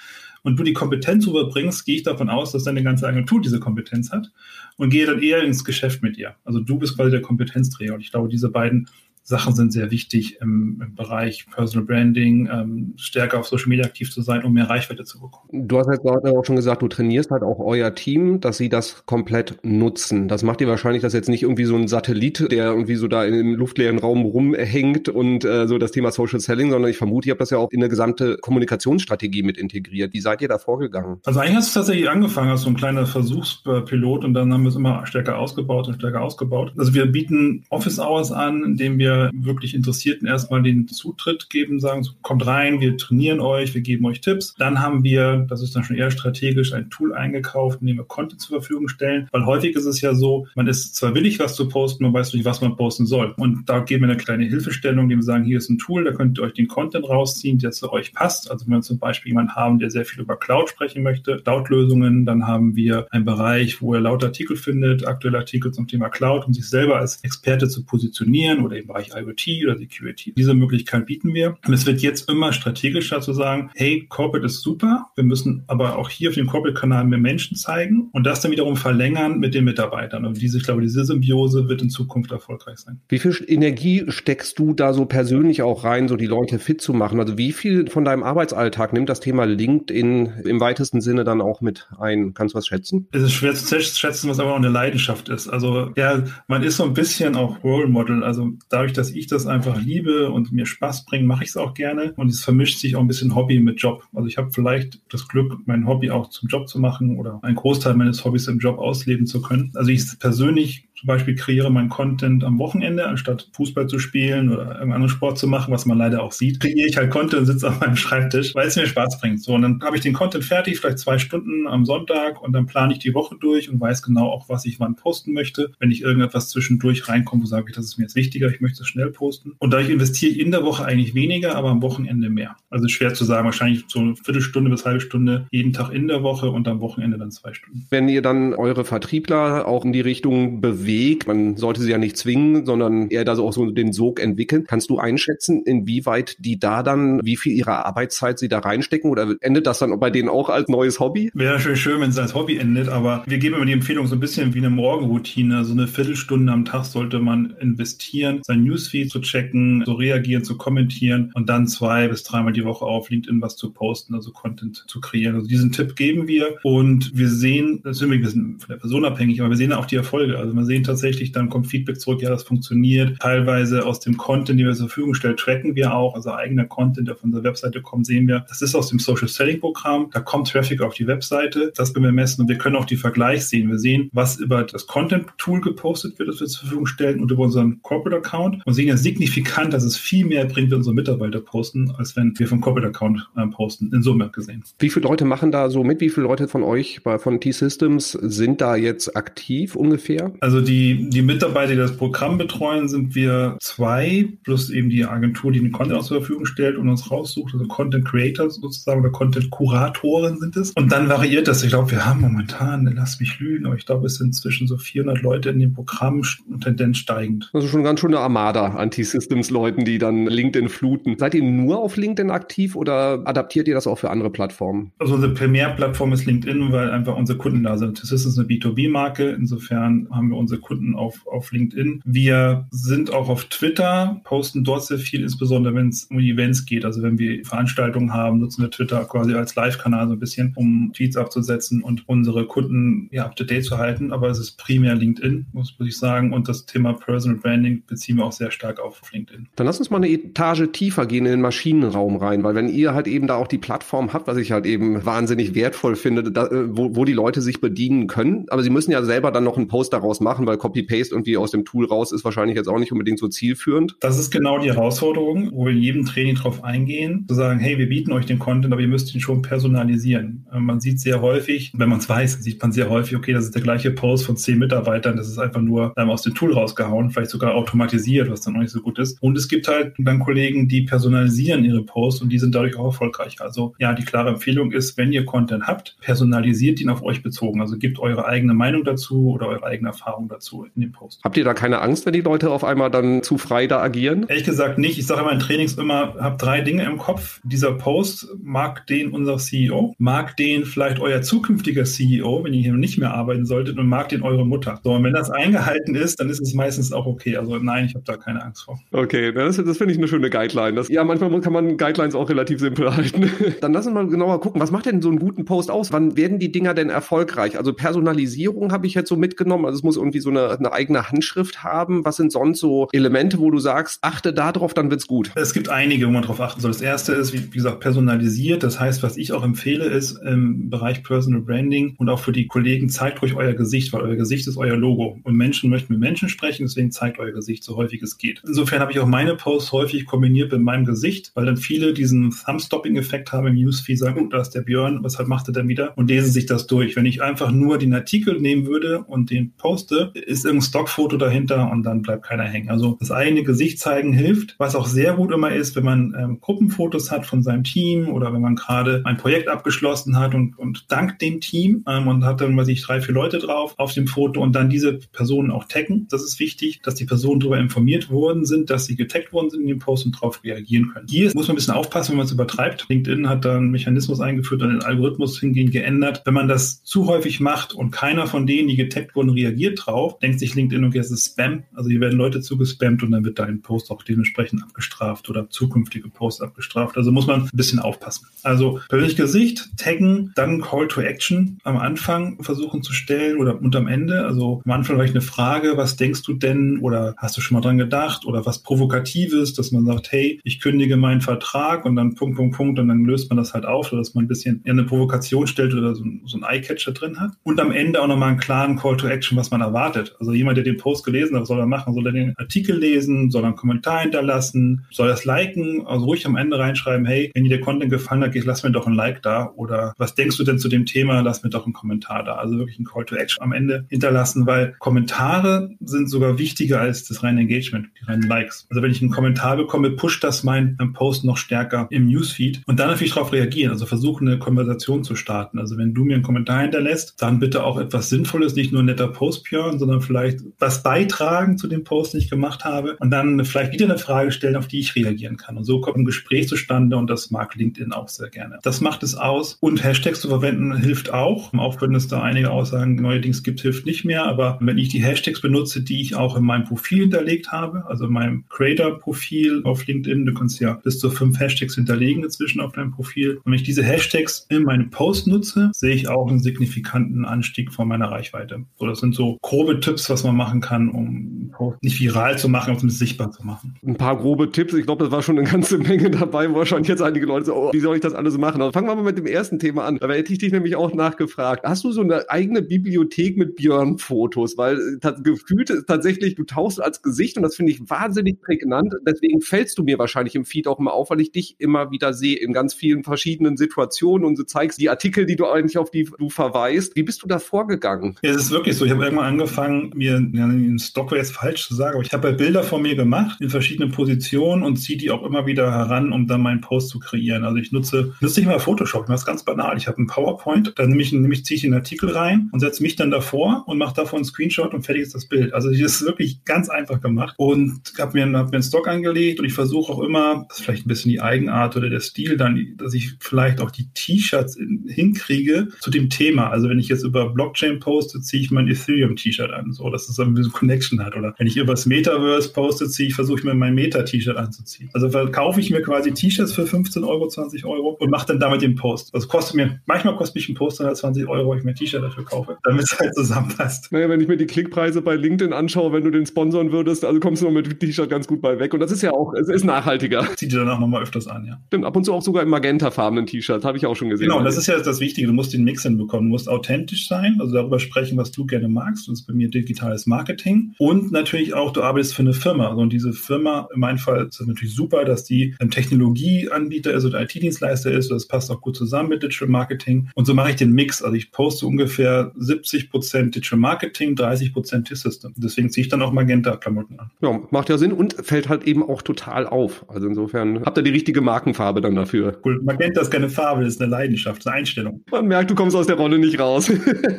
und 0.44 0.59
du 0.59 0.64
die 0.64 0.74
Kompetenz 0.74 1.26
rüberbringst, 1.28 1.86
gehe 1.86 1.96
ich 1.96 2.04
davon 2.04 2.30
aus, 2.30 2.52
dass 2.52 2.64
deine 2.64 2.84
ganze 2.84 3.08
Agentur 3.08 3.42
diese 3.42 3.59
Kompetenz 3.59 4.12
hat 4.12 4.31
und 4.78 4.90
gehe 4.90 5.06
dann 5.06 5.22
eher 5.22 5.44
ins 5.44 5.64
Geschäft 5.64 6.04
mit 6.04 6.18
dir. 6.18 6.36
Also 6.44 6.59
du 6.59 6.78
bist 6.78 6.96
quasi 6.96 7.12
der 7.12 7.22
Kompetenzträger 7.22 7.96
und 7.96 8.02
ich 8.02 8.12
glaube, 8.12 8.30
diese 8.30 8.50
beiden 8.50 8.90
Sachen 9.23 9.56
sind 9.56 9.72
sehr 9.72 9.89
wichtig 9.89 10.38
im, 10.41 10.81
im 10.85 10.95
Bereich 10.95 11.45
Personal 11.50 11.85
Branding, 11.85 12.50
ähm, 12.51 12.94
stärker 12.97 13.39
auf 13.39 13.47
Social 13.47 13.69
Media 13.69 13.85
aktiv 13.85 14.11
zu 14.11 14.22
sein, 14.22 14.44
um 14.44 14.53
mehr 14.53 14.69
Reichweite 14.69 15.06
zu 15.06 15.22
bekommen. 15.22 15.67
Du 15.67 15.78
hast 15.78 15.88
jetzt 15.88 16.03
gerade 16.03 16.38
auch 16.38 16.44
schon 16.44 16.57
gesagt, 16.57 16.81
du 16.81 16.89
trainierst 16.89 17.31
halt 17.31 17.41
auch 17.41 17.59
euer 17.59 17.95
Team, 17.95 18.41
dass 18.41 18.57
sie 18.57 18.67
das 18.67 19.06
komplett 19.06 19.59
nutzen. 19.63 20.28
Das 20.28 20.44
macht 20.44 20.59
ihr 20.59 20.67
wahrscheinlich, 20.67 21.01
dass 21.01 21.13
jetzt 21.13 21.29
nicht 21.29 21.44
irgendwie 21.44 21.63
so 21.63 21.75
ein 21.75 21.88
Satellit, 21.88 22.51
der 22.51 22.66
irgendwie 22.66 22.95
so 22.95 23.07
da 23.07 23.23
im 23.23 23.56
luftleeren 23.56 23.97
Raum 23.97 24.23
rumhängt 24.23 25.07
und 25.07 25.45
äh, 25.45 25.67
so 25.67 25.78
das 25.78 25.91
Thema 25.91 26.11
Social 26.11 26.41
Selling, 26.41 26.72
sondern 26.72 26.91
ich 26.91 26.97
vermute, 26.97 27.29
ihr 27.29 27.31
habt 27.31 27.41
das 27.41 27.50
ja 27.50 27.59
auch 27.59 27.72
in 27.72 27.79
eine 27.79 27.90
gesamte 27.90 28.38
Kommunikationsstrategie 28.41 29.44
mit 29.44 29.57
integriert. 29.57 30.13
Wie 30.13 30.19
seid 30.19 30.41
ihr 30.41 30.50
da 30.50 30.57
vorgegangen? 30.57 31.19
Also 31.23 31.40
eigentlich 31.40 31.55
hast 31.55 31.73
du 31.73 31.79
tatsächlich 31.79 32.09
angefangen 32.09 32.50
als 32.50 32.63
so 32.63 32.69
ein 32.69 32.75
kleiner 32.75 33.05
Versuchspilot 33.05 34.25
und 34.25 34.34
dann 34.34 34.51
haben 34.53 34.63
wir 34.63 34.69
es 34.69 34.75
immer 34.75 35.05
stärker 35.05 35.40
ausgebaut 35.40 35.88
und 35.88 35.95
stärker 35.95 36.22
ausgebaut. 36.22 36.73
Also 36.78 36.94
wir 36.94 37.05
bieten 37.05 37.63
Office 37.69 38.00
Hours 38.00 38.34
an, 38.34 38.63
indem 38.63 38.97
wir 38.97 39.12
wirklich 39.34 39.74
Interessierten 39.74 40.28
erstmal 40.28 40.63
den 40.63 40.88
Zutritt 40.88 41.50
geben, 41.50 41.79
sagen, 41.79 42.03
so, 42.03 42.13
kommt 42.22 42.46
rein, 42.46 42.79
wir 42.79 42.97
trainieren 42.97 43.40
euch, 43.40 43.74
wir 43.74 43.81
geben 43.81 44.06
euch 44.06 44.22
Tipps. 44.22 44.53
Dann 44.57 44.81
haben 44.81 45.03
wir, 45.03 45.46
das 45.50 45.62
ist 45.62 45.75
dann 45.75 45.84
schon 45.84 45.96
eher 45.96 46.12
strategisch, 46.12 46.74
ein 46.74 46.90
Tool 46.90 47.13
eingekauft, 47.13 47.81
in 47.81 47.88
dem 47.88 47.97
wir 47.97 48.06
Content 48.06 48.41
zur 48.41 48.59
Verfügung 48.59 48.88
stellen, 48.88 49.28
weil 49.31 49.46
häufig 49.46 49.75
ist 49.75 49.85
es 49.85 50.02
ja 50.02 50.13
so, 50.13 50.47
man 50.56 50.68
ist 50.68 50.96
zwar 50.96 51.16
willig, 51.16 51.40
was 51.40 51.56
zu 51.56 51.68
posten, 51.68 52.03
man 52.03 52.13
weiß 52.13 52.34
nicht, 52.34 52.46
was 52.46 52.62
man 52.62 52.75
posten 52.75 53.06
soll. 53.06 53.34
Und 53.38 53.68
da 53.68 53.79
geben 53.79 54.03
wir 54.03 54.09
eine 54.09 54.18
kleine 54.18 54.46
Hilfestellung, 54.46 55.06
indem 55.06 55.19
wir 55.19 55.23
sagen, 55.23 55.44
hier 55.44 55.57
ist 55.57 55.69
ein 55.69 55.78
Tool, 55.78 56.03
da 56.03 56.12
könnt 56.12 56.38
ihr 56.38 56.44
euch 56.44 56.53
den 56.53 56.68
Content 56.68 57.07
rausziehen, 57.07 57.59
der 57.59 57.72
zu 57.72 57.91
euch 57.91 58.13
passt. 58.13 58.50
Also 58.50 58.66
wenn 58.66 58.73
wir 58.73 58.81
zum 58.81 59.00
Beispiel 59.00 59.31
jemanden 59.31 59.55
haben, 59.55 59.79
der 59.79 59.90
sehr 59.90 60.05
viel 60.05 60.22
über 60.22 60.38
Cloud 60.38 60.70
sprechen 60.70 61.03
möchte, 61.03 61.41
Cloud-Lösungen, 61.43 62.26
dann 62.26 62.47
haben 62.47 62.76
wir 62.76 63.08
einen 63.11 63.26
Bereich, 63.26 63.82
wo 63.82 63.93
er 63.93 64.02
lauter 64.02 64.28
Artikel 64.28 64.58
findet, 64.58 65.05
aktuelle 65.05 65.38
Artikel 65.38 65.72
zum 65.72 65.88
Thema 65.88 66.09
Cloud, 66.09 66.46
um 66.47 66.53
sich 66.53 66.67
selber 66.67 66.97
als 66.97 67.23
Experte 67.23 67.67
zu 67.67 67.85
positionieren 67.85 68.64
oder 68.64 68.78
im 68.78 68.88
Bereich 68.88 69.03
Bereich 69.09 69.23
IoT 69.23 69.66
oder 69.66 69.78
Security. 69.78 70.34
Diese 70.38 70.53
Möglichkeit 70.53 71.05
bieten 71.05 71.34
wir. 71.34 71.58
Und 71.66 71.73
es 71.73 71.85
wird 71.85 72.02
jetzt 72.02 72.29
immer 72.29 72.53
strategischer 72.53 73.22
zu 73.22 73.34
sagen, 73.34 73.72
hey, 73.76 74.05
Corporate 74.09 74.46
ist 74.46 74.61
super, 74.61 75.08
wir 75.16 75.23
müssen 75.23 75.64
aber 75.67 75.97
auch 75.97 76.09
hier 76.09 76.29
auf 76.29 76.35
dem 76.35 76.47
Corporate-Kanal 76.47 77.05
mehr 77.05 77.20
Menschen 77.20 77.58
zeigen 77.58 78.09
und 78.11 78.26
das 78.26 78.41
dann 78.41 78.52
wiederum 78.52 78.76
verlängern 78.76 79.40
mit 79.40 79.53
den 79.53 79.66
Mitarbeitern. 79.66 80.26
Und 80.26 80.41
diese, 80.41 80.58
ich 80.58 80.64
glaube, 80.64 80.82
diese 80.82 81.05
Symbiose 81.05 81.67
wird 81.67 81.82
in 81.82 81.90
Zukunft 81.90 82.32
erfolgreich 82.32 82.79
sein. 82.79 83.02
Wie 83.09 83.20
viel 83.20 83.35
Energie 83.47 84.03
steckst 84.08 84.59
du 84.59 84.73
da 84.73 84.94
so 84.94 85.05
persönlich 85.05 85.61
auch 85.61 85.84
rein, 85.84 86.08
so 86.08 86.16
die 86.16 86.26
Leute 86.26 86.59
fit 86.59 86.82
zu 86.82 86.94
machen? 86.94 87.20
Also 87.20 87.38
wie 87.38 87.52
viel 87.52 87.90
von 87.90 88.05
deinem 88.05 88.23
Arbeitsalltag 88.23 88.94
nimmt 88.94 89.09
das 89.09 89.20
Thema 89.20 89.46
LinkedIn 89.46 90.44
im 90.46 90.59
weitesten 90.59 91.02
Sinne 91.02 91.23
dann 91.23 91.41
auch 91.41 91.61
mit 91.61 91.90
ein? 92.00 92.34
Kannst 92.34 92.53
du 92.53 92.58
was 92.58 92.67
schätzen? 92.67 93.08
Es 93.11 93.23
ist 93.23 93.34
schwer 93.34 93.53
zu 93.53 93.79
schätzen, 93.82 94.29
was 94.29 94.40
aber 94.40 94.53
auch 94.53 94.58
eine 94.58 94.70
Leidenschaft 94.70 95.29
ist. 95.29 95.47
Also 95.47 95.91
ja, 95.96 96.23
man 96.47 96.64
ist 96.64 96.78
so 96.78 96.84
ein 96.84 96.94
bisschen 96.94 97.35
auch 97.35 97.64
Role 97.64 97.88
Model. 97.88 98.23
Also 98.23 98.52
dadurch, 98.70 98.92
dadurch, 98.93 99.09
dass 99.09 99.16
ich 99.16 99.28
das 99.28 99.45
einfach 99.45 99.81
liebe 99.81 100.31
und 100.31 100.51
mir 100.51 100.66
Spaß 100.66 101.05
bringt, 101.05 101.25
mache 101.25 101.43
ich 101.43 101.49
es 101.49 101.57
auch 101.57 101.73
gerne. 101.73 102.13
Und 102.16 102.29
es 102.29 102.43
vermischt 102.43 102.79
sich 102.79 102.95
auch 102.95 103.01
ein 103.01 103.07
bisschen 103.07 103.35
Hobby 103.35 103.59
mit 103.59 103.81
Job. 103.81 104.07
Also 104.13 104.28
ich 104.28 104.37
habe 104.37 104.51
vielleicht 104.51 105.01
das 105.11 105.28
Glück, 105.28 105.59
mein 105.66 105.87
Hobby 105.87 106.11
auch 106.11 106.29
zum 106.29 106.49
Job 106.49 106.67
zu 106.67 106.79
machen 106.79 107.17
oder 107.17 107.40
einen 107.43 107.55
Großteil 107.55 107.95
meines 107.95 108.23
Hobbys 108.23 108.47
im 108.47 108.59
Job 108.59 108.78
ausleben 108.78 109.25
zu 109.25 109.41
können. 109.41 109.72
Also 109.75 109.90
ich 109.90 110.03
persönlich 110.19 110.87
zum 111.03 111.08
Beispiel 111.08 111.35
kreiere 111.35 111.70
meinen 111.70 111.90
Content 111.90 112.46
am 112.46 112.59
Wochenende, 112.59 113.05
anstatt 113.05 113.50
Fußball 113.52 113.88
zu 113.88 114.00
spielen 114.00 114.50
oder 114.50 114.61
irgendeinen 114.61 114.94
anderen 114.94 115.09
Sport 115.09 115.38
zu 115.38 115.47
machen, 115.47 115.73
was 115.73 115.85
man 115.85 115.97
leider 115.97 116.23
auch 116.23 116.32
sieht, 116.32 116.61
kreiere 116.61 116.88
ich 116.88 116.96
halt 116.96 117.11
Content 117.11 117.41
und 117.41 117.46
sitze 117.46 117.67
auf 117.70 117.82
meinem 117.82 117.97
Schreibtisch, 117.97 118.55
weil 118.55 118.67
es 118.67 118.78
mir 118.78 118.88
Spaß 118.88 119.20
bringt. 119.20 119.44
So, 119.44 119.53
und 119.53 119.64
dann 119.64 119.82
habe 119.84 119.97
ich 119.97 120.02
den 120.02 120.14
Content 120.14 120.46
fertig, 120.46 120.79
vielleicht 120.79 121.00
zwei 121.00 121.17
Stunden 121.17 121.67
am 121.67 121.84
Sonntag 121.84 122.41
und 122.41 122.53
dann 122.53 122.67
plane 122.67 122.94
ich 122.94 123.00
die 123.00 123.14
Woche 123.14 123.35
durch 123.38 123.70
und 123.70 123.82
weiß 123.82 124.02
genau 124.02 124.29
auch, 124.29 124.47
was 124.47 124.64
ich 124.64 124.79
wann 124.79 124.96
posten 124.96 125.34
möchte. 125.34 125.72
Wenn 125.78 125.91
ich 125.91 126.03
irgendetwas 126.03 126.47
zwischendurch 126.47 127.09
reinkomme, 127.09 127.44
wo 127.44 127.47
sage 127.47 127.66
ich, 127.67 127.76
das 127.76 127.84
ist 127.84 127.97
mir 127.97 128.05
jetzt 128.05 128.16
wichtiger, 128.16 128.47
ich 128.47 128.61
möchte 128.61 128.84
es 128.84 128.88
schnell 128.88 129.11
posten. 129.11 129.55
Und 129.59 129.73
dadurch 129.73 129.90
investiere 129.90 130.32
ich 130.32 130.40
in 130.40 130.52
der 130.52 130.64
Woche 130.64 130.85
eigentlich 130.85 131.16
weniger, 131.16 131.55
aber 131.55 131.70
am 131.70 131.82
Wochenende 131.82 132.29
mehr. 132.29 132.55
Also 132.70 132.88
schwer 132.88 133.14
zu 133.14 133.26
sagen, 133.26 133.44
wahrscheinlich 133.44 133.84
so 133.88 134.00
eine 134.00 134.16
Viertelstunde 134.16 134.72
bis 134.72 134.85
halbe 134.85 135.02
Stunde 135.02 135.47
jeden 135.52 135.73
Tag 135.73 135.91
in 135.91 136.08
der 136.08 136.23
Woche 136.23 136.50
und 136.50 136.66
am 136.70 136.79
Wochenende 136.79 137.17
dann 137.17 137.32
zwei 137.32 137.53
Stunden. 137.53 137.85
Wenn 137.90 138.08
ihr 138.08 138.22
dann 138.22 138.53
eure 138.53 138.85
Vertriebler 138.85 139.67
auch 139.67 139.84
in 139.84 139.91
die 139.91 140.00
Richtung 140.00 140.61
bewegt, 140.61 140.92
man 141.25 141.57
sollte 141.57 141.81
sie 141.81 141.91
ja 141.91 141.97
nicht 141.97 142.17
zwingen, 142.17 142.66
sondern 142.66 143.09
eher 143.09 143.25
da 143.25 143.35
so 143.35 143.47
auch 143.47 143.53
so 143.53 143.69
den 143.72 143.93
Sog 143.93 144.19
entwickeln. 144.19 144.66
Kannst 144.67 144.90
du 144.90 144.99
einschätzen, 144.99 145.63
inwieweit 145.63 146.35
die 146.40 146.59
da 146.59 146.84
dann, 146.84 147.19
wie 147.23 147.37
viel 147.37 147.53
ihrer 147.53 147.85
Arbeitszeit 147.85 148.40
sie 148.40 148.49
da 148.49 148.59
reinstecken 148.59 149.09
oder 149.09 149.35
endet 149.41 149.67
das 149.67 149.79
dann 149.79 149.99
bei 149.99 150.09
denen 150.09 150.29
auch 150.29 150.49
als 150.49 150.67
neues 150.67 150.99
Hobby? 150.99 151.31
Wäre 151.34 151.57
natürlich 151.57 151.81
schön, 151.81 152.01
wenn 152.01 152.09
es 152.09 152.17
als 152.17 152.35
Hobby 152.35 152.57
endet, 152.57 152.90
aber 152.90 153.23
wir 153.28 153.37
geben 153.37 153.55
immer 153.55 153.66
die 153.66 153.73
Empfehlung 153.73 154.07
so 154.07 154.16
ein 154.16 154.19
bisschen 154.19 154.53
wie 154.53 154.59
eine 154.59 154.69
Morgenroutine. 154.69 155.63
So 155.63 155.73
eine 155.73 155.87
Viertelstunde 155.87 156.51
am 156.51 156.66
Tag 156.66 156.85
sollte 156.85 157.19
man 157.19 157.53
investieren, 157.59 158.41
sein 158.43 158.63
Newsfeed 158.63 159.09
zu 159.09 159.22
checken, 159.22 159.84
so 159.85 159.93
reagieren, 159.93 160.43
zu 160.43 160.57
kommentieren 160.57 161.31
und 161.34 161.49
dann 161.49 161.67
zwei 161.67 162.07
bis 162.07 162.23
dreimal 162.23 162.53
die 162.53 162.66
Woche 162.66 162.85
auf 162.85 163.09
LinkedIn 163.09 163.41
was 163.41 163.55
zu 163.55 163.72
posten, 163.72 164.16
also 164.16 164.31
Content 164.31 164.84
zu 164.87 164.99
kreieren. 164.99 165.35
Also 165.35 165.47
diesen 165.47 165.72
Tipp 165.72 165.95
geben 165.95 166.28
wir 166.28 166.57
und 166.63 167.11
wir 167.16 167.29
sehen, 167.29 167.81
das 167.84 167.97
ist 167.97 168.03
ein 168.03 168.22
bisschen 168.22 168.59
von 168.59 168.69
der 168.69 168.78
Person 168.78 169.05
abhängig, 169.05 169.41
aber 169.41 169.49
wir 169.49 169.57
sehen 169.57 169.73
auch 169.73 169.85
die 169.85 169.95
Erfolge. 169.95 170.37
Also 170.37 170.53
wir 170.53 170.66
sehen 170.73 170.84
tatsächlich, 170.84 171.31
dann 171.31 171.49
kommt 171.49 171.67
Feedback 171.67 171.99
zurück, 171.99 172.22
ja, 172.22 172.29
das 172.29 172.43
funktioniert. 172.43 173.20
Teilweise 173.20 173.85
aus 173.85 173.99
dem 173.99 174.17
Content, 174.17 174.59
den 174.59 174.66
wir 174.66 174.73
zur 174.73 174.87
Verfügung 174.87 175.14
stellen, 175.14 175.37
tracken 175.37 175.75
wir 175.75 175.93
auch, 175.93 176.16
also 176.16 176.31
eigener 176.31 176.66
Content, 176.66 177.08
der 177.08 177.16
von 177.16 177.31
der 177.31 177.43
Webseite 177.43 177.81
kommt, 177.81 178.08
sehen 178.08 178.28
wir, 178.28 178.46
das 178.49 178.61
ist 178.61 178.73
aus 178.73 178.90
dem 178.90 178.99
Social 178.99 179.28
Selling 179.28 179.59
Programm, 179.59 180.09
da 180.11 180.20
kommt 180.20 180.49
Traffic 180.49 180.81
auf 180.81 180.96
die 180.96 181.05
Webseite, 181.05 181.72
das 181.75 181.93
können 181.93 182.05
wir 182.05 182.11
messen 182.11 182.41
und 182.41 182.47
wir 182.47 182.58
können 182.58 182.75
auch 182.75 182.85
die 182.85 182.96
Vergleich 182.96 183.46
sehen. 183.46 183.70
Wir 183.70 183.78
sehen, 183.78 184.09
was 184.14 184.37
über 184.37 184.64
das 184.64 184.87
Content 184.87 185.28
Tool 185.37 185.61
gepostet 185.61 186.17
wird, 186.17 186.29
das 186.29 186.40
wir 186.40 186.47
zur 186.47 186.61
Verfügung 186.61 186.87
stellen 186.87 187.19
und 187.19 187.29
über 187.29 187.43
unseren 187.43 187.79
Corporate 187.84 188.17
Account 188.17 188.66
und 188.66 188.73
sehen 188.73 188.87
ja 188.87 188.97
signifikant, 188.97 189.73
dass 189.73 189.84
es 189.84 189.96
viel 189.96 190.26
mehr 190.26 190.46
bringt, 190.46 190.72
wenn 190.72 190.78
unsere 190.78 190.96
Mitarbeiter 190.96 191.40
posten, 191.40 191.93
als 191.97 192.16
wenn 192.16 192.34
wir 192.37 192.47
vom 192.47 192.61
Corporate 192.61 192.87
Account 192.87 193.29
äh, 193.35 193.46
posten, 193.47 193.91
in 193.93 194.02
Summe 194.02 194.29
gesehen. 194.29 194.64
Wie 194.79 194.90
viele 194.90 195.08
Leute 195.08 195.26
machen 195.26 195.52
da 195.52 195.69
so 195.69 195.84
mit? 195.84 196.02
Wie 196.02 196.09
viele 196.09 196.26
Leute 196.26 196.47
von 196.47 196.64
euch 196.64 197.02
von 197.17 197.40
T-Systems 197.40 198.11
sind 198.11 198.61
da 198.61 198.76
jetzt 198.76 199.16
aktiv 199.16 199.76
ungefähr? 199.76 200.31
Also 200.40 200.61
die, 200.64 201.10
die 201.10 201.22
Mitarbeiter, 201.22 201.72
die 201.72 201.78
das 201.78 201.98
Programm 201.98 202.38
betreuen, 202.38 202.88
sind 202.88 203.16
wir 203.16 203.58
zwei, 203.62 204.28
plus 204.44 204.70
eben 204.70 204.90
die 204.90 205.06
Agentur, 205.06 205.52
die 205.52 205.60
den 205.60 205.72
Content 205.72 206.04
zur 206.04 206.18
Verfügung 206.18 206.46
stellt 206.46 206.78
und 206.78 206.90
uns 206.90 207.12
raussucht, 207.12 207.54
also 207.54 207.66
Content 207.66 208.06
Creators 208.06 208.56
sozusagen 208.56 209.02
oder 209.02 209.12
Content 209.12 209.50
Kuratoren 209.50 210.40
sind 210.40 210.56
es. 210.58 210.72
Und 210.72 210.92
dann 210.92 211.10
variiert 211.10 211.48
das. 211.48 211.64
Ich 211.64 211.70
glaube, 211.70 211.92
wir 211.92 212.06
haben 212.06 212.22
momentan, 212.22 212.92
lass 212.96 213.20
mich 213.20 213.40
lügen, 213.40 213.66
aber 213.66 213.76
ich 213.76 213.86
glaube, 213.86 214.08
es 214.08 214.16
sind 214.16 214.34
zwischen 214.34 214.68
so 214.68 214.78
400 214.78 215.22
Leute 215.22 215.50
in 215.50 215.60
dem 215.60 215.74
Programm 215.74 216.22
und 216.50 216.64
Tendenz 216.64 216.98
steigend. 216.98 217.50
Also 217.54 217.68
schon 217.68 217.84
ganz 217.84 218.00
schön 218.00 218.14
eine 218.14 218.20
Armada 218.20 218.68
an 218.76 218.92
T-Systems-Leuten, 218.92 219.86
die 219.86 219.98
dann 219.98 220.28
LinkedIn 220.28 220.70
fluten. 220.70 221.18
Seid 221.18 221.36
ihr 221.36 221.44
nur 221.44 221.80
auf 221.80 221.98
LinkedIn 221.98 222.32
aktiv 222.32 222.76
oder 222.76 223.22
adaptiert 223.26 223.68
ihr 223.68 223.74
das 223.74 223.88
auch 223.88 223.98
für 223.98 224.10
andere 224.10 224.30
Plattformen? 224.30 224.92
Also 225.00 225.16
unsere 225.16 225.34
Primärplattform 225.34 226.14
ist 226.14 226.26
LinkedIn, 226.26 226.72
weil 226.72 226.92
einfach 226.92 227.16
unsere 227.16 227.38
Kunden 227.38 227.64
da 227.64 227.78
sind. 227.78 227.98
T-Systems 227.98 228.34
ist 228.34 228.40
eine 228.40 228.48
B2B-Marke. 228.48 229.30
Insofern 229.32 230.08
haben 230.12 230.30
wir 230.30 230.38
unsere 230.38 230.53
Kunden 230.59 230.96
auf, 230.96 231.26
auf 231.28 231.52
LinkedIn. 231.52 232.02
Wir 232.05 232.67
sind 232.72 233.11
auch 233.14 233.29
auf 233.29 233.46
Twitter, 233.46 234.22
posten 234.23 234.64
dort 234.64 234.85
sehr 234.85 234.97
viel, 234.97 235.22
insbesondere 235.22 235.76
wenn 235.76 235.90
es 235.90 236.05
um 236.05 236.20
Events 236.20 236.66
geht. 236.66 236.85
Also 236.85 237.02
wenn 237.02 237.17
wir 237.17 237.44
Veranstaltungen 237.46 238.14
haben, 238.14 238.40
nutzen 238.40 238.64
wir 238.64 238.72
Twitter 238.72 239.03
quasi 239.05 239.34
als 239.34 239.55
Live-Kanal 239.55 240.08
so 240.08 240.14
ein 240.14 240.20
bisschen, 240.20 240.53
um 240.55 240.91
Tweets 240.94 241.17
abzusetzen 241.17 241.84
und 241.84 242.08
unsere 242.08 242.46
Kunden 242.46 243.09
ja, 243.11 243.26
up 243.26 243.35
to 243.35 243.44
date 243.44 243.66
zu 243.66 243.78
halten. 243.78 244.11
Aber 244.11 244.29
es 244.29 244.40
ist 244.40 244.58
primär 244.58 244.96
LinkedIn, 244.96 245.47
muss, 245.53 245.76
muss 245.78 245.88
ich 245.88 245.97
sagen. 245.97 246.34
Und 246.34 246.47
das 246.47 246.66
Thema 246.66 246.94
Personal 246.94 247.38
Branding 247.40 247.84
beziehen 247.85 248.17
wir 248.17 248.26
auch 248.26 248.32
sehr 248.32 248.52
stark 248.52 248.79
auf 248.79 249.02
LinkedIn. 249.11 249.47
Dann 249.55 249.66
lass 249.66 249.79
uns 249.79 249.90
mal 249.90 249.97
eine 249.97 250.09
Etage 250.09 250.72
tiefer 250.72 251.05
gehen 251.05 251.26
in 251.26 251.32
den 251.32 251.41
Maschinenraum 251.41 252.17
rein, 252.17 252.44
weil 252.44 252.55
wenn 252.55 252.70
ihr 252.70 252.94
halt 252.94 253.08
eben 253.08 253.28
da 253.28 253.35
auch 253.35 253.47
die 253.47 253.58
Plattform 253.58 254.14
habt, 254.14 254.28
was 254.28 254.38
ich 254.38 254.52
halt 254.52 254.66
eben 254.66 255.05
wahnsinnig 255.05 255.55
wertvoll 255.55 255.96
finde, 255.96 256.32
da, 256.32 256.48
äh, 256.48 256.75
wo, 256.75 256.96
wo 256.96 257.05
die 257.05 257.13
Leute 257.13 257.41
sich 257.41 257.62
bedienen 257.62 258.08
können, 258.08 258.46
aber 258.50 258.63
sie 258.63 258.70
müssen 258.70 258.91
ja 258.91 259.03
selber 259.03 259.32
dann 259.32 259.44
noch 259.44 259.58
einen 259.58 259.67
Post 259.67 259.94
daraus 259.94 260.20
machen, 260.20 260.42
weil 260.45 260.57
Copy-Paste 260.57 261.13
irgendwie 261.13 261.38
aus 261.38 261.51
dem 261.51 261.65
Tool 261.65 261.86
raus 261.86 262.12
ist 262.12 262.24
wahrscheinlich 262.24 262.57
jetzt 262.57 262.67
auch 262.67 262.79
nicht 262.79 262.91
unbedingt 262.91 263.19
so 263.19 263.27
zielführend. 263.27 263.95
Das 264.00 264.19
ist 264.19 264.31
genau 264.31 264.60
die 264.60 264.72
Herausforderung, 264.72 265.51
wo 265.51 265.65
wir 265.65 265.74
in 265.74 265.79
jedem 265.79 266.05
Training 266.05 266.36
drauf 266.36 266.63
eingehen, 266.63 267.25
zu 267.27 267.36
sagen, 267.36 267.60
hey, 267.60 267.77
wir 267.77 267.89
bieten 267.89 268.12
euch 268.12 268.25
den 268.25 268.39
Content, 268.39 268.74
aber 268.74 268.81
ihr 268.81 268.88
müsst 268.88 269.13
ihn 269.13 269.22
schon 269.22 269.41
personalisieren. 269.41 270.45
Äh, 270.51 270.60
man 270.60 270.79
sieht 270.79 271.00
sehr 271.00 271.22
häufig, 271.22 271.72
wenn 271.75 271.89
man 271.89 272.00
es 272.00 272.10
weiß, 272.10 272.43
sieht 272.43 272.62
man 272.62 272.72
sehr 272.72 272.89
häufig, 272.89 273.15
okay, 273.15 273.34
das 273.34 273.45
ist 273.45 273.55
der 273.55 273.62
gleiche 273.62 273.91
Post 273.91 274.25
von 274.25 274.38
zehn 274.38 274.60
Mitarbeitern, 274.60 275.17
das 275.17 275.27
ist 275.27 275.39
einfach 275.39 275.62
nur 275.62 275.93
ähm, 275.98 276.10
aus 276.10 276.22
dem 276.24 276.36
Tool 276.36 276.53
rausgehauen, 276.53 277.12
vielleicht 277.12 277.31
sogar 277.31 277.55
automatisiert, 277.55 278.29
was 278.29 278.41
dann 278.41 278.55
auch 278.55 278.62
nicht 278.62 278.72
so 278.72 278.81
gut 278.81 279.00
ist. 279.00 279.22
Und 279.22 279.38
es 279.38 279.48
gibt 279.48 279.67
halt 279.67 279.93
dann 279.98 280.19
Kollegen, 280.19 280.67
die 280.67 280.84
personalisieren 280.84 281.63
ihre 281.63 281.84
Posts 281.84 282.22
und 282.24 282.29
die 282.29 282.39
sind 282.39 282.55
dadurch 282.55 282.75
auch 282.77 282.86
erfolgreich. 282.86 283.41
Also 283.41 283.74
ja, 283.79 283.93
die 283.93 284.03
klare 284.03 284.29
Empfehlung 284.29 284.72
ist, 284.72 284.98
wenn 284.98 285.12
ihr 285.12 285.25
Content 285.25 285.67
habt, 285.67 285.98
personalisiert 286.01 286.81
ihn 286.81 286.89
auf 286.89 287.03
euch 287.03 287.24
bezogen. 287.24 287.62
Also 287.62 287.77
gebt 287.77 288.00
eure 288.00 288.25
eigene 288.25 288.53
Meinung 288.53 288.84
dazu 288.84 289.31
oder 289.31 289.48
eure 289.48 289.65
eigene 289.65 289.89
Erfahrung 289.89 290.27
dazu 290.34 290.65
in 290.75 290.82
dem 290.82 290.91
Post. 290.91 291.22
Habt 291.24 291.38
ihr 291.38 291.44
da 291.44 291.53
keine 291.53 291.82
Angst, 291.82 292.06
wenn 292.06 292.13
die 292.13 292.22
Leute 292.22 292.50
auf 292.50 292.63
einmal 292.63 292.91
dann 292.91 293.24
zu 293.24 293.38
frei 293.38 293.68
da 293.68 293.82
agieren? 293.82 294.25
Ehrlich 294.27 294.44
gesagt 294.44 294.77
nicht. 294.77 294.98
Ich 294.98 295.08
sage 295.08 295.22
immer 295.22 295.32
in 295.32 295.39
Trainings 295.39 295.74
immer, 295.75 296.15
habt 296.20 296.41
drei 296.41 296.62
Dinge 296.62 296.84
im 296.84 296.98
Kopf. 296.98 297.39
Dieser 297.44 297.74
Post 297.74 298.27
mag 298.41 298.86
den 298.88 299.12
unser 299.12 299.38
CEO, 299.38 299.96
mag 299.98 300.36
den 300.38 300.65
vielleicht 300.65 301.00
euer 301.00 301.22
zukünftiger 301.22 301.86
CEO, 301.86 302.44
wenn 302.44 302.53
ihr 302.53 302.62
hier 302.62 302.74
nicht 302.74 302.98
mehr 302.98 303.13
arbeiten 303.13 303.46
solltet 303.46 303.77
und 303.77 303.88
mag 303.88 304.10
den 304.10 304.24
eure 304.24 304.46
Mutter. 304.46 304.80
So, 304.84 304.94
und 304.94 305.03
wenn 305.03 305.13
das 305.13 305.30
eingehalten 305.30 305.96
ist, 305.96 306.20
dann 306.20 306.30
ist 306.30 306.41
es 306.41 306.53
meistens 306.53 306.91
auch 306.91 307.06
okay. 307.06 307.38
Also 307.38 307.58
nein, 307.58 307.86
ich 307.86 307.96
habe 307.96 308.03
da 308.06 308.18
keine 308.18 308.44
Angst 308.44 308.63
vor. 308.63 308.79
Okay, 308.91 309.32
das, 309.32 309.58
das 309.58 309.77
finde 309.77 309.94
ich 309.94 309.98
eine 309.98 310.08
schöne 310.08 310.29
Guideline. 310.29 310.75
Das, 310.75 310.89
ja, 310.89 311.03
manchmal 311.03 311.39
kann 311.41 311.53
man 311.53 311.77
Guidelines 311.77 312.15
auch 312.15 312.29
relativ 312.29 312.60
simpel 312.60 312.96
halten. 312.96 313.29
dann 313.62 313.74
lass 313.74 313.86
uns 313.86 313.94
mal 313.94 314.08
genauer 314.08 314.41
gucken, 314.41 314.62
was 314.62 314.72
macht 314.72 314.86
denn 314.86 315.01
so 315.01 315.10
einen 315.10 315.20
guten 315.20 315.46
Post 315.46 315.69
aus? 315.69 315.91
Wann 315.91 316.17
werden 316.17 316.39
die 316.39 316.51
Dinger 316.51 316.74
denn 316.74 316.89
erfolgreich? 316.89 317.57
Also 317.57 317.74
Personalisierung 317.74 318.72
habe 318.72 318.88
ich 318.88 318.93
jetzt 318.93 319.10
so 319.10 319.15
mitgenommen. 319.15 319.65
Also 319.65 319.77
es 319.77 319.84
muss 319.84 319.98
irgendwie 319.98 320.19
so 320.24 320.30
eine, 320.30 320.51
eine 320.51 320.72
eigene 320.72 321.10
Handschrift 321.10 321.63
haben. 321.63 322.06
Was 322.06 322.18
sind 322.18 322.32
sonst 322.32 322.60
so 322.60 322.88
Elemente, 322.92 323.39
wo 323.39 323.51
du 323.51 323.60
sagst, 323.60 324.00
achte 324.01 324.34
da 324.34 324.51
drauf, 324.51 324.74
dann 324.74 324.89
wird's 324.89 325.08
gut? 325.08 325.32
Es 325.36 325.53
gibt 325.53 325.70
einige, 325.70 326.08
wo 326.08 326.12
man 326.12 326.24
drauf 326.24 326.42
achten 326.42 326.62
soll. 326.62 326.72
Das 326.72 326.82
erste 326.82 327.13
ist, 327.13 327.34
wie, 327.34 327.44
wie 327.46 327.58
gesagt, 327.58 327.80
personalisiert. 327.80 328.63
Das 328.63 328.80
heißt, 328.80 329.03
was 329.03 329.18
ich 329.18 329.34
auch 329.34 329.44
empfehle, 329.44 329.86
ist 329.86 330.18
im 330.25 330.70
Bereich 330.70 331.03
Personal 331.03 331.42
Branding 331.42 331.96
und 331.98 332.10
auch 332.10 332.20
für 332.20 332.32
die 332.32 332.48
Kollegen, 332.48 332.89
zeigt 332.89 333.22
ruhig 333.22 333.36
euer 333.36 333.53
Gesicht, 333.53 333.94
weil 333.94 334.01
euer 334.01 334.15
Gesicht 334.15 334.48
ist 334.48 334.58
euer 334.58 334.77
Logo. 334.77 335.20
Und 335.24 335.36
Menschen 335.36 335.70
möchten 335.70 335.94
mit 335.94 336.00
Menschen 336.00 336.30
sprechen, 336.30 336.65
deswegen 336.65 336.92
zeigt 336.92 337.20
euer 337.20 337.32
Gesicht 337.32 337.63
so 337.63 337.75
häufig 337.75 338.01
es 338.01 338.18
geht. 338.18 338.42
Insofern 338.46 338.80
habe 338.80 338.92
ich 338.92 339.00
auch 339.00 339.08
meine 339.08 339.36
Posts 339.36 339.72
häufig 339.72 340.06
kombiniert 340.06 340.51
mit 340.51 340.62
meinem 340.62 340.86
Gesicht, 340.86 341.32
weil 341.36 341.46
dann 341.46 341.58
viele 341.58 341.94
diesen 341.94 342.32
Thumb-Stopping-Effekt 342.32 343.32
haben 343.32 343.48
im 343.48 343.56
Newsfeed, 343.56 344.00
sagen, 344.00 344.22
oh, 344.25 344.30
da 344.30 344.42
ist 344.42 344.51
der 344.51 344.62
Björn, 344.62 345.03
was 345.03 345.18
halt 345.18 345.27
macht 345.27 345.48
er 345.50 345.53
denn 345.53 345.68
wieder? 345.68 345.98
Und 345.98 346.10
lesen 346.10 346.32
sich 346.32 346.46
das 346.46 346.68
durch. 346.68 346.96
Wenn 346.96 347.06
ich 347.06 347.22
einfach 347.22 347.51
nur 347.51 347.77
den 347.77 347.94
Artikel 347.94 348.39
nehmen 348.39 348.65
würde 348.65 349.03
und 349.03 349.32
den 349.32 349.53
poste, 349.58 350.12
ist 350.13 350.46
irgendein 350.46 350.67
Stockfoto 350.67 351.17
dahinter 351.17 351.70
und 351.72 351.84
dann 351.84 352.01
bleibt 352.01 352.24
keiner 352.24 352.43
hängen. 352.43 352.70
Also 352.70 352.98
das 353.00 353.12
eigene 353.12 353.43
Gesicht 353.43 353.79
zeigen 353.79 354.13
hilft. 354.13 354.55
Was 354.58 354.75
auch 354.75 354.88
sehr 354.88 355.13
gut 355.13 355.32
immer 355.32 355.51
ist, 355.51 355.75
wenn 355.75 355.84
man 355.84 356.15
ähm, 356.17 356.39
Gruppenfotos 356.39 357.12
hat 357.12 357.25
von 357.25 357.43
seinem 357.43 357.63
Team 357.63 358.10
oder 358.10 358.34
wenn 358.34 358.41
man 358.41 358.55
gerade 358.55 359.01
ein 359.05 359.17
Projekt 359.17 359.48
abgeschlossen 359.48 360.17
hat 360.17 360.36
und, 360.36 360.58
und 360.58 360.91
dankt 360.91 361.22
dem 361.22 361.41
Team 361.41 361.84
ähm, 361.88 362.08
und 362.08 362.25
hat 362.25 362.41
dann, 362.41 362.55
weiß 362.55 362.67
ich, 362.67 362.84
drei, 362.84 363.01
vier 363.01 363.13
Leute 363.13 363.39
drauf 363.39 363.74
auf 363.77 363.93
dem 363.93 364.08
Foto 364.08 364.41
und 364.41 364.53
dann 364.53 364.70
diese 364.70 365.00
Personen 365.12 365.51
auch 365.51 365.65
taggen. 365.65 366.08
Das 366.10 366.24
ist 366.24 366.39
wichtig, 366.39 366.82
dass 366.82 366.96
die 366.96 367.05
Personen 367.05 367.39
darüber 367.39 367.60
informiert 367.60 368.10
worden 368.10 368.46
sind, 368.46 368.70
dass 368.70 368.86
sie 368.86 368.96
getaggt 368.96 369.34
worden 369.34 369.50
sind 369.50 369.62
in 369.62 369.67
dem 369.67 369.79
Post 369.79 370.05
und 370.05 370.15
darauf 370.15 370.43
reagieren 370.43 370.89
können. 370.93 371.08
Hier 371.10 371.32
muss 371.34 371.48
man 371.48 371.53
ein 371.53 371.55
bisschen 371.55 371.74
aufpassen, 371.74 372.12
wenn 372.12 372.17
man 372.17 372.25
es 372.25 372.32
übertreibt. 372.32 372.86
LinkedIn 372.89 373.29
hat 373.29 373.46
da 373.46 373.58
einen 373.58 373.72
Mechanismus 373.72 374.20
eingeführt 374.20 374.62
und 374.62 374.70
den 374.70 374.84
Algorithmus 374.84 375.39
hingehend 375.39 375.72
geändert. 375.72 376.22
Wenn 376.25 376.34
man 376.34 376.48
das 376.48 376.84
zu 376.84 377.08
häufig 377.08 377.39
macht 377.39 377.74
und 377.74 377.91
keiner 377.91 378.27
von 378.27 378.48
denen, 378.48 378.67
die 378.67 378.75
getaggt 378.75 379.15
wurden, 379.15 379.29
reagiert 379.29 379.86
drauf, 379.86 380.02
auch, 380.03 380.19
denkt 380.19 380.39
sich 380.39 380.55
LinkedIn, 380.55 380.83
okay, 380.86 381.00
es 381.00 381.12
ist 381.12 381.31
Spam. 381.31 381.63
Also 381.74 381.89
hier 381.89 382.00
werden 382.00 382.17
Leute 382.17 382.41
zugespammt 382.41 383.03
und 383.03 383.12
dann 383.12 383.25
wird 383.25 383.39
dein 383.39 383.62
Post 383.62 383.91
auch 383.91 384.03
dementsprechend 384.03 384.63
abgestraft 384.63 385.29
oder 385.29 385.50
zukünftige 385.50 386.10
Posts 386.10 386.41
abgestraft. 386.41 386.98
Also 386.98 387.12
muss 387.12 387.27
man 387.27 387.43
ein 387.43 387.50
bisschen 387.53 387.79
aufpassen. 387.79 388.27
Also 388.43 388.79
persönlich 388.89 389.15
Gesicht, 389.15 389.69
taggen, 389.77 390.31
dann 390.36 390.62
Call 390.62 390.88
to 390.88 391.01
Action 391.01 391.60
am 391.63 391.77
Anfang 391.77 392.41
versuchen 392.43 392.83
zu 392.83 392.93
stellen 392.93 393.38
oder 393.38 393.62
und 393.62 393.75
am 393.75 393.88
Ende. 393.88 394.25
Also 394.25 394.62
am 394.65 394.72
Anfang 394.72 394.98
vielleicht 394.98 395.15
eine 395.15 395.22
Frage, 395.22 395.77
was 395.77 395.95
denkst 395.95 396.24
du 396.24 396.33
denn 396.33 396.79
oder 396.79 397.15
hast 397.17 397.38
du 397.38 397.41
schon 397.41 397.55
mal 397.55 397.62
dran 397.62 397.77
gedacht 397.77 398.25
oder 398.25 398.45
was 398.45 398.63
Provokatives, 398.63 399.53
dass 399.53 399.72
man 399.72 399.86
sagt, 399.86 400.12
hey, 400.12 400.39
ich 400.43 400.60
kündige 400.60 400.98
meinen 400.98 401.22
Vertrag 401.22 401.86
und 401.86 401.95
dann 401.95 402.15
Punkt, 402.15 402.38
Punkt, 402.38 402.55
Punkt 402.55 402.79
und 402.79 402.88
dann 402.88 403.05
löst 403.05 403.29
man 403.29 403.38
das 403.38 403.53
halt 403.53 403.65
auf, 403.65 403.88
sodass 403.88 404.13
man 404.13 404.25
ein 404.25 404.27
bisschen 404.27 404.63
eine 404.67 404.83
Provokation 404.83 405.48
stellt 405.48 405.74
oder 405.74 405.95
so, 405.95 406.03
so 406.25 406.38
ein 406.38 406.43
Eye-Catcher 406.43 406.91
drin 406.91 407.19
hat. 407.19 407.31
Und 407.43 407.60
am 407.60 407.72
Ende 407.72 408.01
auch 408.01 408.07
nochmal 408.07 408.29
einen 408.29 408.39
klaren 408.39 408.77
Call 408.77 408.98
to 408.98 409.07
Action, 409.07 409.38
was 409.38 409.51
man 409.51 409.62
erwartet. 409.62 409.92
Also 410.19 410.33
jemand, 410.33 410.57
der 410.57 410.63
den 410.63 410.77
Post 410.77 411.05
gelesen 411.05 411.38
hat, 411.38 411.47
soll 411.47 411.59
er 411.59 411.65
machen? 411.65 411.93
Soll 411.93 412.07
er 412.07 412.13
den 412.13 412.33
Artikel 412.38 412.77
lesen? 412.77 413.31
Soll 413.31 413.43
er 413.43 413.47
einen 413.47 413.55
Kommentar 413.55 414.01
hinterlassen? 414.01 414.85
Soll 414.91 415.09
er 415.09 415.13
es 415.13 415.25
liken? 415.25 415.85
Also 415.85 416.05
ruhig 416.05 416.25
am 416.25 416.35
Ende 416.35 416.59
reinschreiben, 416.59 417.05
hey, 417.05 417.31
wenn 417.33 417.43
dir 417.43 417.50
der 417.50 417.62
Content 417.62 417.91
gefallen 417.91 418.23
hat, 418.23 418.35
lass 418.35 418.63
mir 418.63 418.71
doch 418.71 418.88
ein 418.88 418.93
Like 418.93 419.21
da. 419.21 419.51
Oder 419.55 419.93
was 419.97 420.15
denkst 420.15 420.38
du 420.38 420.43
denn 420.43 420.59
zu 420.59 420.69
dem 420.69 420.85
Thema? 420.85 421.21
Lass 421.21 421.43
mir 421.43 421.50
doch 421.50 421.65
einen 421.65 421.73
Kommentar 421.73 422.23
da. 422.23 422.35
Also 422.35 422.57
wirklich 422.57 422.79
ein 422.79 422.85
Call 422.85 423.05
to 423.05 423.15
Action 423.15 423.43
am 423.43 423.51
Ende 423.51 423.85
hinterlassen, 423.89 424.45
weil 424.45 424.75
Kommentare 424.79 425.71
sind 425.81 426.09
sogar 426.09 426.38
wichtiger 426.38 426.81
als 426.81 427.07
das 427.07 427.23
reine 427.23 427.41
Engagement, 427.41 427.88
die 428.00 428.05
reinen 428.05 428.23
Likes. 428.23 428.65
Also 428.69 428.81
wenn 428.81 428.91
ich 428.91 429.01
einen 429.01 429.12
Kommentar 429.12 429.57
bekomme, 429.57 429.91
pusht 429.91 430.23
das 430.23 430.43
mein 430.43 430.77
Post 430.93 431.23
noch 431.25 431.38
stärker 431.38 431.88
im 431.89 432.07
Newsfeed 432.07 432.62
und 432.65 432.79
dann 432.79 432.89
natürlich 432.89 433.13
darauf 433.13 433.31
reagieren. 433.31 433.71
Also 433.71 433.85
versuchen, 433.85 434.27
eine 434.27 434.39
Konversation 434.39 435.03
zu 435.03 435.15
starten. 435.15 435.59
Also 435.59 435.77
wenn 435.77 435.93
du 435.93 436.03
mir 436.03 436.15
einen 436.15 436.23
Kommentar 436.23 436.62
hinterlässt, 436.62 437.15
dann 437.21 437.39
bitte 437.39 437.63
auch 437.63 437.79
etwas 437.79 438.09
Sinnvolles, 438.09 438.55
nicht 438.55 438.71
nur 438.71 438.81
ein 438.81 438.85
netter 438.85 439.07
Post, 439.07 439.43
Björn, 439.74 439.80
sondern 439.80 440.01
vielleicht 440.01 440.39
was 440.60 440.84
beitragen 440.84 441.58
zu 441.58 441.68
dem 441.68 441.84
Post, 441.84 442.13
den 442.13 442.22
ich 442.22 442.30
gemacht 442.30 442.63
habe 442.63 442.96
und 443.00 443.12
dann 443.12 443.44
vielleicht 443.46 443.74
wieder 443.74 443.86
eine 443.86 443.98
Frage 443.98 444.32
stellen, 444.32 444.56
auf 444.56 444.68
die 444.68 444.80
ich 444.80 444.96
reagieren 444.96 445.38
kann. 445.38 445.58
Und 445.58 445.65
so 445.65 445.82
kommt 445.82 445.98
ein 445.98 446.06
Gespräch 446.06 446.48
zustande 446.48 446.98
und 446.98 447.10
das 447.10 447.32
mag 447.32 447.56
LinkedIn 447.56 447.92
auch 447.92 448.10
sehr 448.10 448.30
gerne. 448.30 448.60
Das 448.63 448.82
macht 448.82 449.03
es 449.03 449.15
aus 449.15 449.58
und 449.60 449.84
Hashtags 449.84 450.22
zu 450.22 450.30
verwenden 450.30 450.75
hilft 450.75 451.12
auch, 451.12 451.53
auch 451.53 451.82
wenn 451.82 451.96
es 451.96 452.08
da 452.08 452.22
einige 452.22 452.51
Aussagen 452.51 452.96
neuerdings 452.96 453.44
gibt, 453.44 453.62
hilft 453.62 453.86
nicht 453.86 454.06
mehr. 454.06 454.25
Aber 454.25 454.58
wenn 454.62 454.77
ich 454.77 454.89
die 454.89 455.03
Hashtags 455.03 455.42
benutze, 455.42 455.82
die 455.82 456.01
ich 456.01 456.15
auch 456.15 456.36
in 456.36 456.44
meinem 456.44 456.65
Profil 456.65 457.01
hinterlegt 457.01 457.51
habe, 457.51 457.86
also 457.88 458.06
in 458.06 458.13
meinem 458.13 458.46
Creator-Profil 458.50 459.62
auf 459.63 459.86
LinkedIn, 459.86 460.25
du 460.25 460.34
kannst 460.34 460.60
ja 460.60 460.74
bis 460.84 461.00
zu 461.00 461.10
fünf 461.10 461.39
Hashtags 461.39 461.75
hinterlegen 461.75 462.24
inzwischen 462.24 462.62
auf 462.62 462.74
deinem 462.74 462.92
Profil. 462.92 463.38
Und 463.38 463.46
wenn 463.46 463.53
ich 463.53 463.63
diese 463.63 463.84
Hashtags 463.84 464.46
in 464.50 464.63
meinem 464.63 464.89
Post 464.89 465.27
nutze, 465.27 465.72
sehe 465.74 465.94
ich 465.94 466.08
auch 466.08 466.27
einen 466.27 466.39
signifikanten 466.39 467.25
Anstieg 467.25 467.72
von 467.72 467.88
meiner 467.88 468.12
Reichweite. 468.12 468.65
So, 468.77 468.86
das 468.86 469.00
sind 469.00 469.15
so 469.15 469.38
grobe 469.42 469.62
Tipps, 469.79 470.10
was 470.10 470.24
man 470.24 470.36
machen 470.36 470.62
kann, 470.62 470.89
um 470.89 471.32
nicht 471.82 472.00
viral 472.00 472.38
zu 472.38 472.50
machen, 472.50 472.75
es 472.88 473.00
sichtbar 473.00 473.32
zu 473.32 473.46
machen. 473.46 473.75
Ein 473.86 473.96
paar 473.96 474.17
grobe 474.17 474.51
Tipps. 474.51 474.74
Ich 474.74 474.86
glaube, 474.86 475.03
das 475.03 475.12
war 475.12 475.22
schon 475.22 475.38
eine 475.38 475.50
ganze 475.50 475.77
Menge 475.77 476.12
dabei, 476.12 476.50
wo 476.50 476.55
wahrscheinlich 476.55 476.88
jetzt 476.88 477.01
einige 477.01 477.25
Leute 477.25 477.48
so, 477.48 477.55
oh, 477.55 477.74
wie 477.74 477.79
soll 477.79 477.96
ich 477.96 478.01
das 478.01 478.13
alles 478.13 478.38
machen? 478.38 478.62
Also 478.62 478.72
fangen 478.72 478.88
wir 478.88 478.96
mal 478.96 479.03
mit 479.03 479.17
dem 479.17 479.25
ersten 479.25 479.60
Thema 479.60 479.86
an. 479.86 479.98
Da 479.98 480.10
hätte 480.10 480.34
ich 480.34 480.39
dich 480.39 480.51
nämlich 480.51 480.75
auch 480.75 480.93
nachgefragt. 480.93 481.63
Hast 481.65 481.84
du 481.84 481.91
so 481.91 482.01
eine 482.01 482.29
eigene 482.29 482.62
Bibliothek 482.62 483.38
mit 483.38 483.55
Björn-Fotos? 483.55 484.58
Weil 484.58 485.00
äh, 485.01 485.13
gefühlt 485.22 485.70
ist 485.70 485.88
tatsächlich, 485.88 486.36
du 486.36 486.43
tauchst 486.43 486.82
als 486.82 487.01
Gesicht 487.01 487.38
und 487.38 487.43
das 487.43 487.55
finde 487.55 487.72
ich 487.72 487.89
wahnsinnig 487.89 488.41
prägnant. 488.41 488.93
Deswegen 489.08 489.41
fällst 489.41 489.77
du 489.77 489.84
mir 489.84 490.00
wahrscheinlich 490.00 490.36
im 490.36 490.46
Feed 490.46 490.67
auch 490.67 490.79
immer 490.79 490.93
auf, 490.93 491.10
weil 491.10 491.22
ich 491.22 491.32
dich 491.32 491.55
immer 491.60 491.91
wieder 491.91 492.13
sehe 492.13 492.38
in 492.38 492.53
ganz 492.53 492.74
vielen 492.74 493.03
verschiedenen 493.03 493.58
Situationen 493.58 494.25
und 494.25 494.38
du 494.38 494.43
zeigst 494.43 494.79
die 494.79 494.89
Artikel, 494.89 495.25
die 495.25 495.36
du 495.36 495.48
eigentlich 495.48 495.77
auf 495.77 495.91
die 495.91 496.10
du 496.17 496.29
verweist. 496.29 496.96
Wie 496.96 497.03
bist 497.03 497.24
du 497.24 497.27
da 497.27 497.39
vorgegangen? 497.39 498.15
Ja, 498.22 498.32
es 498.32 498.43
ist 498.43 498.51
wirklich 498.51 498.77
so. 498.77 498.86
Ich 498.86 498.91
habe 498.91 499.03
irgendwann 499.03 499.25
angefangen, 499.25 499.91
mir 499.96 500.20
den 500.20 500.79
Stock 500.79 501.12
wäre 501.12 501.22
jetzt 501.22 501.34
falsch 501.34 501.52
zu 501.62 501.75
sagen, 501.75 501.95
aber 501.95 502.05
ich 502.05 502.13
habe 502.13 502.29
halt 502.29 502.38
Bilder 502.38 502.63
von 502.63 502.81
mir 502.81 502.95
gemacht 502.95 503.39
in 503.41 503.50
verschiedenen 503.50 503.91
Positionen 503.91 504.63
und 504.63 504.77
ziehe 504.77 504.98
die 504.98 505.12
auch 505.12 505.24
immer 505.24 505.45
wieder 505.45 505.72
heran, 505.72 506.12
um 506.12 506.27
dann 506.27 506.41
meinen 506.41 506.62
Post 506.62 506.89
zu 506.89 507.00
kreieren. 507.00 507.43
Also 507.43 507.57
ich 507.57 507.72
nutze, 507.72 508.13
nutze 508.22 508.39
nicht 508.39 508.50
mal 508.50 508.60
Photoshop, 508.60 509.05
das 509.07 509.22
ist 509.22 509.25
ganz 509.25 509.43
banal. 509.43 509.77
Ich 509.77 509.88
habe 509.88 509.98
einen 509.98 510.07
PowerPoint, 510.07 510.74
dann 510.75 510.89
nehme 510.89 511.01
ich, 511.01 511.12
nehme 511.12 511.33
ich, 511.33 511.45
ziehe 511.45 511.55
ich 511.55 511.62
den 511.62 511.74
Artikel 511.74 512.10
rein 512.10 512.50
und 512.51 512.60
setze 512.60 512.81
mich 512.81 512.95
dann 512.95 513.12
davor 513.12 513.63
und 513.67 513.77
mache 513.77 513.95
davon 513.95 514.17
einen 514.17 514.25
Screenshot 514.25 514.74
und 514.74 514.83
fertig 514.83 515.03
ist 515.03 515.15
das 515.15 515.27
Bild. 515.27 515.53
Also 515.53 515.69
das 515.69 515.79
ist 515.79 516.05
wirklich 516.05 516.43
ganz 516.45 516.69
einfach 516.69 517.01
gemacht 517.01 517.36
und 517.38 517.81
habe 518.00 518.13
mir, 518.13 518.38
hab 518.38 518.48
mir 518.48 518.53
einen 518.53 518.63
Stock 518.63 518.88
angelegt 518.88 519.39
und 519.39 519.45
ich 519.45 519.53
versuche 519.53 519.91
auch 519.91 520.01
immer, 520.01 520.45
das 520.50 520.60
ist 520.60 520.65
vielleicht 520.65 520.86
ein 520.86 520.89
bisschen 520.89 521.12
die 521.12 521.22
Eigenart 521.22 521.75
oder 521.75 521.89
der 521.89 522.00
Stil 522.00 522.38
dann, 522.38 522.75
dass 522.77 522.93
ich 522.93 523.15
vielleicht 523.19 523.62
auch 523.62 523.72
die 523.72 523.88
T-Shirts 523.93 524.57
hinkriege 524.88 525.69
zu 525.79 525.91
dem 525.91 526.10
Thema. 526.10 526.50
Also 526.50 526.69
wenn 526.69 526.79
ich 526.79 526.88
jetzt 526.88 527.03
über 527.03 527.29
Blockchain 527.29 527.79
poste, 527.79 528.22
ziehe 528.22 528.41
ich 528.41 528.51
mein 528.51 528.67
Ethereum-T-Shirt 528.67 529.51
an, 529.51 529.72
so 529.72 529.89
dass 529.89 530.10
es 530.10 530.19
ein 530.19 530.33
bisschen 530.33 530.51
Connection 530.51 531.03
hat. 531.03 531.15
Oder 531.15 531.33
wenn 531.43 531.47
ich 531.47 531.57
über 531.57 531.73
das 531.73 531.85
Metaverse 531.85 532.53
poste, 532.53 532.88
ziehe 532.88 533.09
ich, 533.09 533.15
versuche 533.15 533.39
ich 533.39 533.43
mir 533.43 533.53
mein 533.53 533.75
Meta-T-Shirt 533.75 534.38
anzuziehen. 534.38 534.89
Also 534.93 535.09
verkaufe 535.09 535.59
ich 535.59 535.71
mir 535.71 535.81
quasi 535.81 536.13
T-Shirts 536.13 536.53
für 536.53 536.65
15 536.65 537.03
Euro, 537.03 537.27
20 537.27 537.65
Euro 537.65 537.97
und 538.00 538.09
mache 538.09 538.27
dann 538.27 538.39
damit 538.39 538.62
den 538.62 538.75
Post. 538.75 539.13
Also 539.13 539.27
kostet 539.27 539.57
mir, 539.57 539.81
manchmal 539.85 540.15
kostet 540.15 540.35
mich 540.35 540.47
ein 540.47 540.55
Post 540.55 540.79
120 540.79 541.27
Euro, 541.27 541.51
wenn 541.51 541.57
ich 541.57 541.65
mir 541.65 541.71
ein 541.71 541.75
T-Shirt 541.75 542.01
dafür 542.01 542.23
kaufe, 542.23 542.57
damit 542.63 542.83
es 542.83 542.97
halt 542.97 543.13
zusammenpasst. 543.13 543.91
Naja, 543.91 544.07
wenn 544.07 544.21
ich 544.21 544.29
mir 544.29 544.38
die 544.38 544.45
Klickpreise 544.45 545.01
bei 545.01 545.17
LinkedIn 545.17 545.51
anschaue, 545.51 545.91
wenn 545.91 546.05
du 546.05 546.12
den 546.12 546.25
sponsern 546.25 546.71
würdest, 546.71 547.03
also 547.03 547.19
kommst 547.19 547.41
du 547.41 547.47
noch 547.47 547.51
mit 547.51 547.77
T-Shirt 547.77 548.09
ganz 548.09 548.25
gut 548.25 548.41
bei 548.41 548.57
weg. 548.57 548.73
Und 548.73 548.79
das 548.79 548.93
ist 548.93 549.01
ja 549.01 549.12
auch, 549.12 549.33
es 549.33 549.50
ist 549.50 549.65
nachhaltiger. 549.65 550.25
Zieht 550.38 550.53
die 550.53 550.55
danach 550.55 550.79
nochmal 550.79 551.03
öfters 551.03 551.27
an, 551.27 551.43
ja. 551.43 551.59
Stimmt, 551.67 551.83
ab 551.83 551.97
und 551.97 552.05
zu 552.05 552.13
auch 552.13 552.21
sogar 552.21 552.43
im 552.43 552.50
magentafarbenen 552.50 553.25
T-Shirt, 553.25 553.65
habe 553.65 553.77
ich 553.77 553.85
auch 553.85 553.97
schon 553.97 554.07
gesehen. 554.07 554.29
Genau, 554.29 554.41
das 554.41 554.55
ist 554.55 554.67
ja 554.67 554.79
das 554.79 555.01
Wichtige. 555.01 555.27
Du 555.27 555.33
musst 555.33 555.51
den 555.51 555.65
Mix 555.65 555.83
hinbekommen. 555.83 556.27
Du 556.27 556.29
musst 556.29 556.47
authentisch 556.47 557.09
sein, 557.09 557.35
also 557.41 557.53
darüber 557.53 557.79
sprechen, 557.79 558.17
was 558.17 558.31
du 558.31 558.45
gerne 558.45 558.69
magst. 558.69 559.09
Das 559.09 559.19
ist 559.19 559.27
bei 559.27 559.33
mir 559.33 559.50
digitales 559.50 560.05
Marketing. 560.05 560.73
Und 560.77 561.12
natürlich 561.12 561.23
auch, 561.53 561.72
du 561.72 561.82
arbeitest 561.82 562.15
für 562.15 562.22
eine 562.22 562.34
Firma. 562.34 562.70
Also, 562.70 562.82
und 562.82 562.94
diese 562.94 563.13
Firma, 563.13 563.68
in 563.74 563.80
meinem 563.80 563.98
Fall 563.98 564.27
ist 564.27 564.39
es 564.39 564.48
natürlich 564.48 564.75
super, 564.75 565.06
dass 565.06 565.24
die 565.24 565.56
ein 565.60 565.70
Technologieanbieter 565.70 566.94
ist 566.94 567.06
oder 567.06 567.22
IT-Dienstleister 567.22 567.92
ist. 567.92 568.12
Das 568.12 568.27
passt 568.27 568.51
auch 568.51 568.62
gut 568.62 568.75
zusammen 568.75 569.10
mit 569.10 569.24
Digital 569.24 569.48
Marketing. 569.48 570.10
Und 570.15 570.25
so 570.25 570.34
mache 570.34 570.51
ich 570.51 570.56
den 570.56 570.72
Mix. 570.72 571.01
Also 571.01 571.15
ich 571.15 571.32
poste 571.32 571.65
ungefähr 571.65 572.32
70 572.38 572.89
Prozent 572.89 573.36
Digital 573.36 573.60
Marketing, 573.60 574.15
30 574.15 574.53
Prozent 574.53 574.88
T-System. 574.88 575.34
Deswegen 575.36 575.70
ziehe 575.70 575.84
ich 575.84 575.89
dann 575.89 576.01
auch 576.01 576.12
Magenta-Klamotten 576.12 577.00
an. 577.00 577.12
Ja, 577.22 577.39
macht 577.51 577.70
ja 577.70 577.77
Sinn 577.77 577.94
und 577.94 578.13
fällt 578.13 578.50
halt 578.50 578.63
eben 578.65 578.84
auch 578.84 579.01
total 579.01 579.48
auf. 579.48 579.86
Also 579.89 580.08
insofern 580.08 580.63
habt 580.65 580.77
ihr 580.77 580.84
die 580.84 580.92
richtige 580.92 581.22
Markenfarbe 581.22 581.82
dann 581.82 581.96
dafür. 581.96 582.39
Cool. 582.46 582.62
Magenta 582.63 583.01
ist 583.01 583.12
keine 583.12 583.30
Farbe, 583.30 583.63
das 583.63 583.75
ist 583.75 583.82
eine 583.82 583.92
Leidenschaft, 583.92 584.46
eine 584.46 584.56
Einstellung. 584.56 585.03
Man 585.12 585.27
merkt, 585.27 585.51
du 585.51 585.56
kommst 585.56 585.75
aus 585.75 585.88
der 585.88 585.96
Rolle 585.96 586.20
nicht 586.20 586.39
raus. 586.39 586.72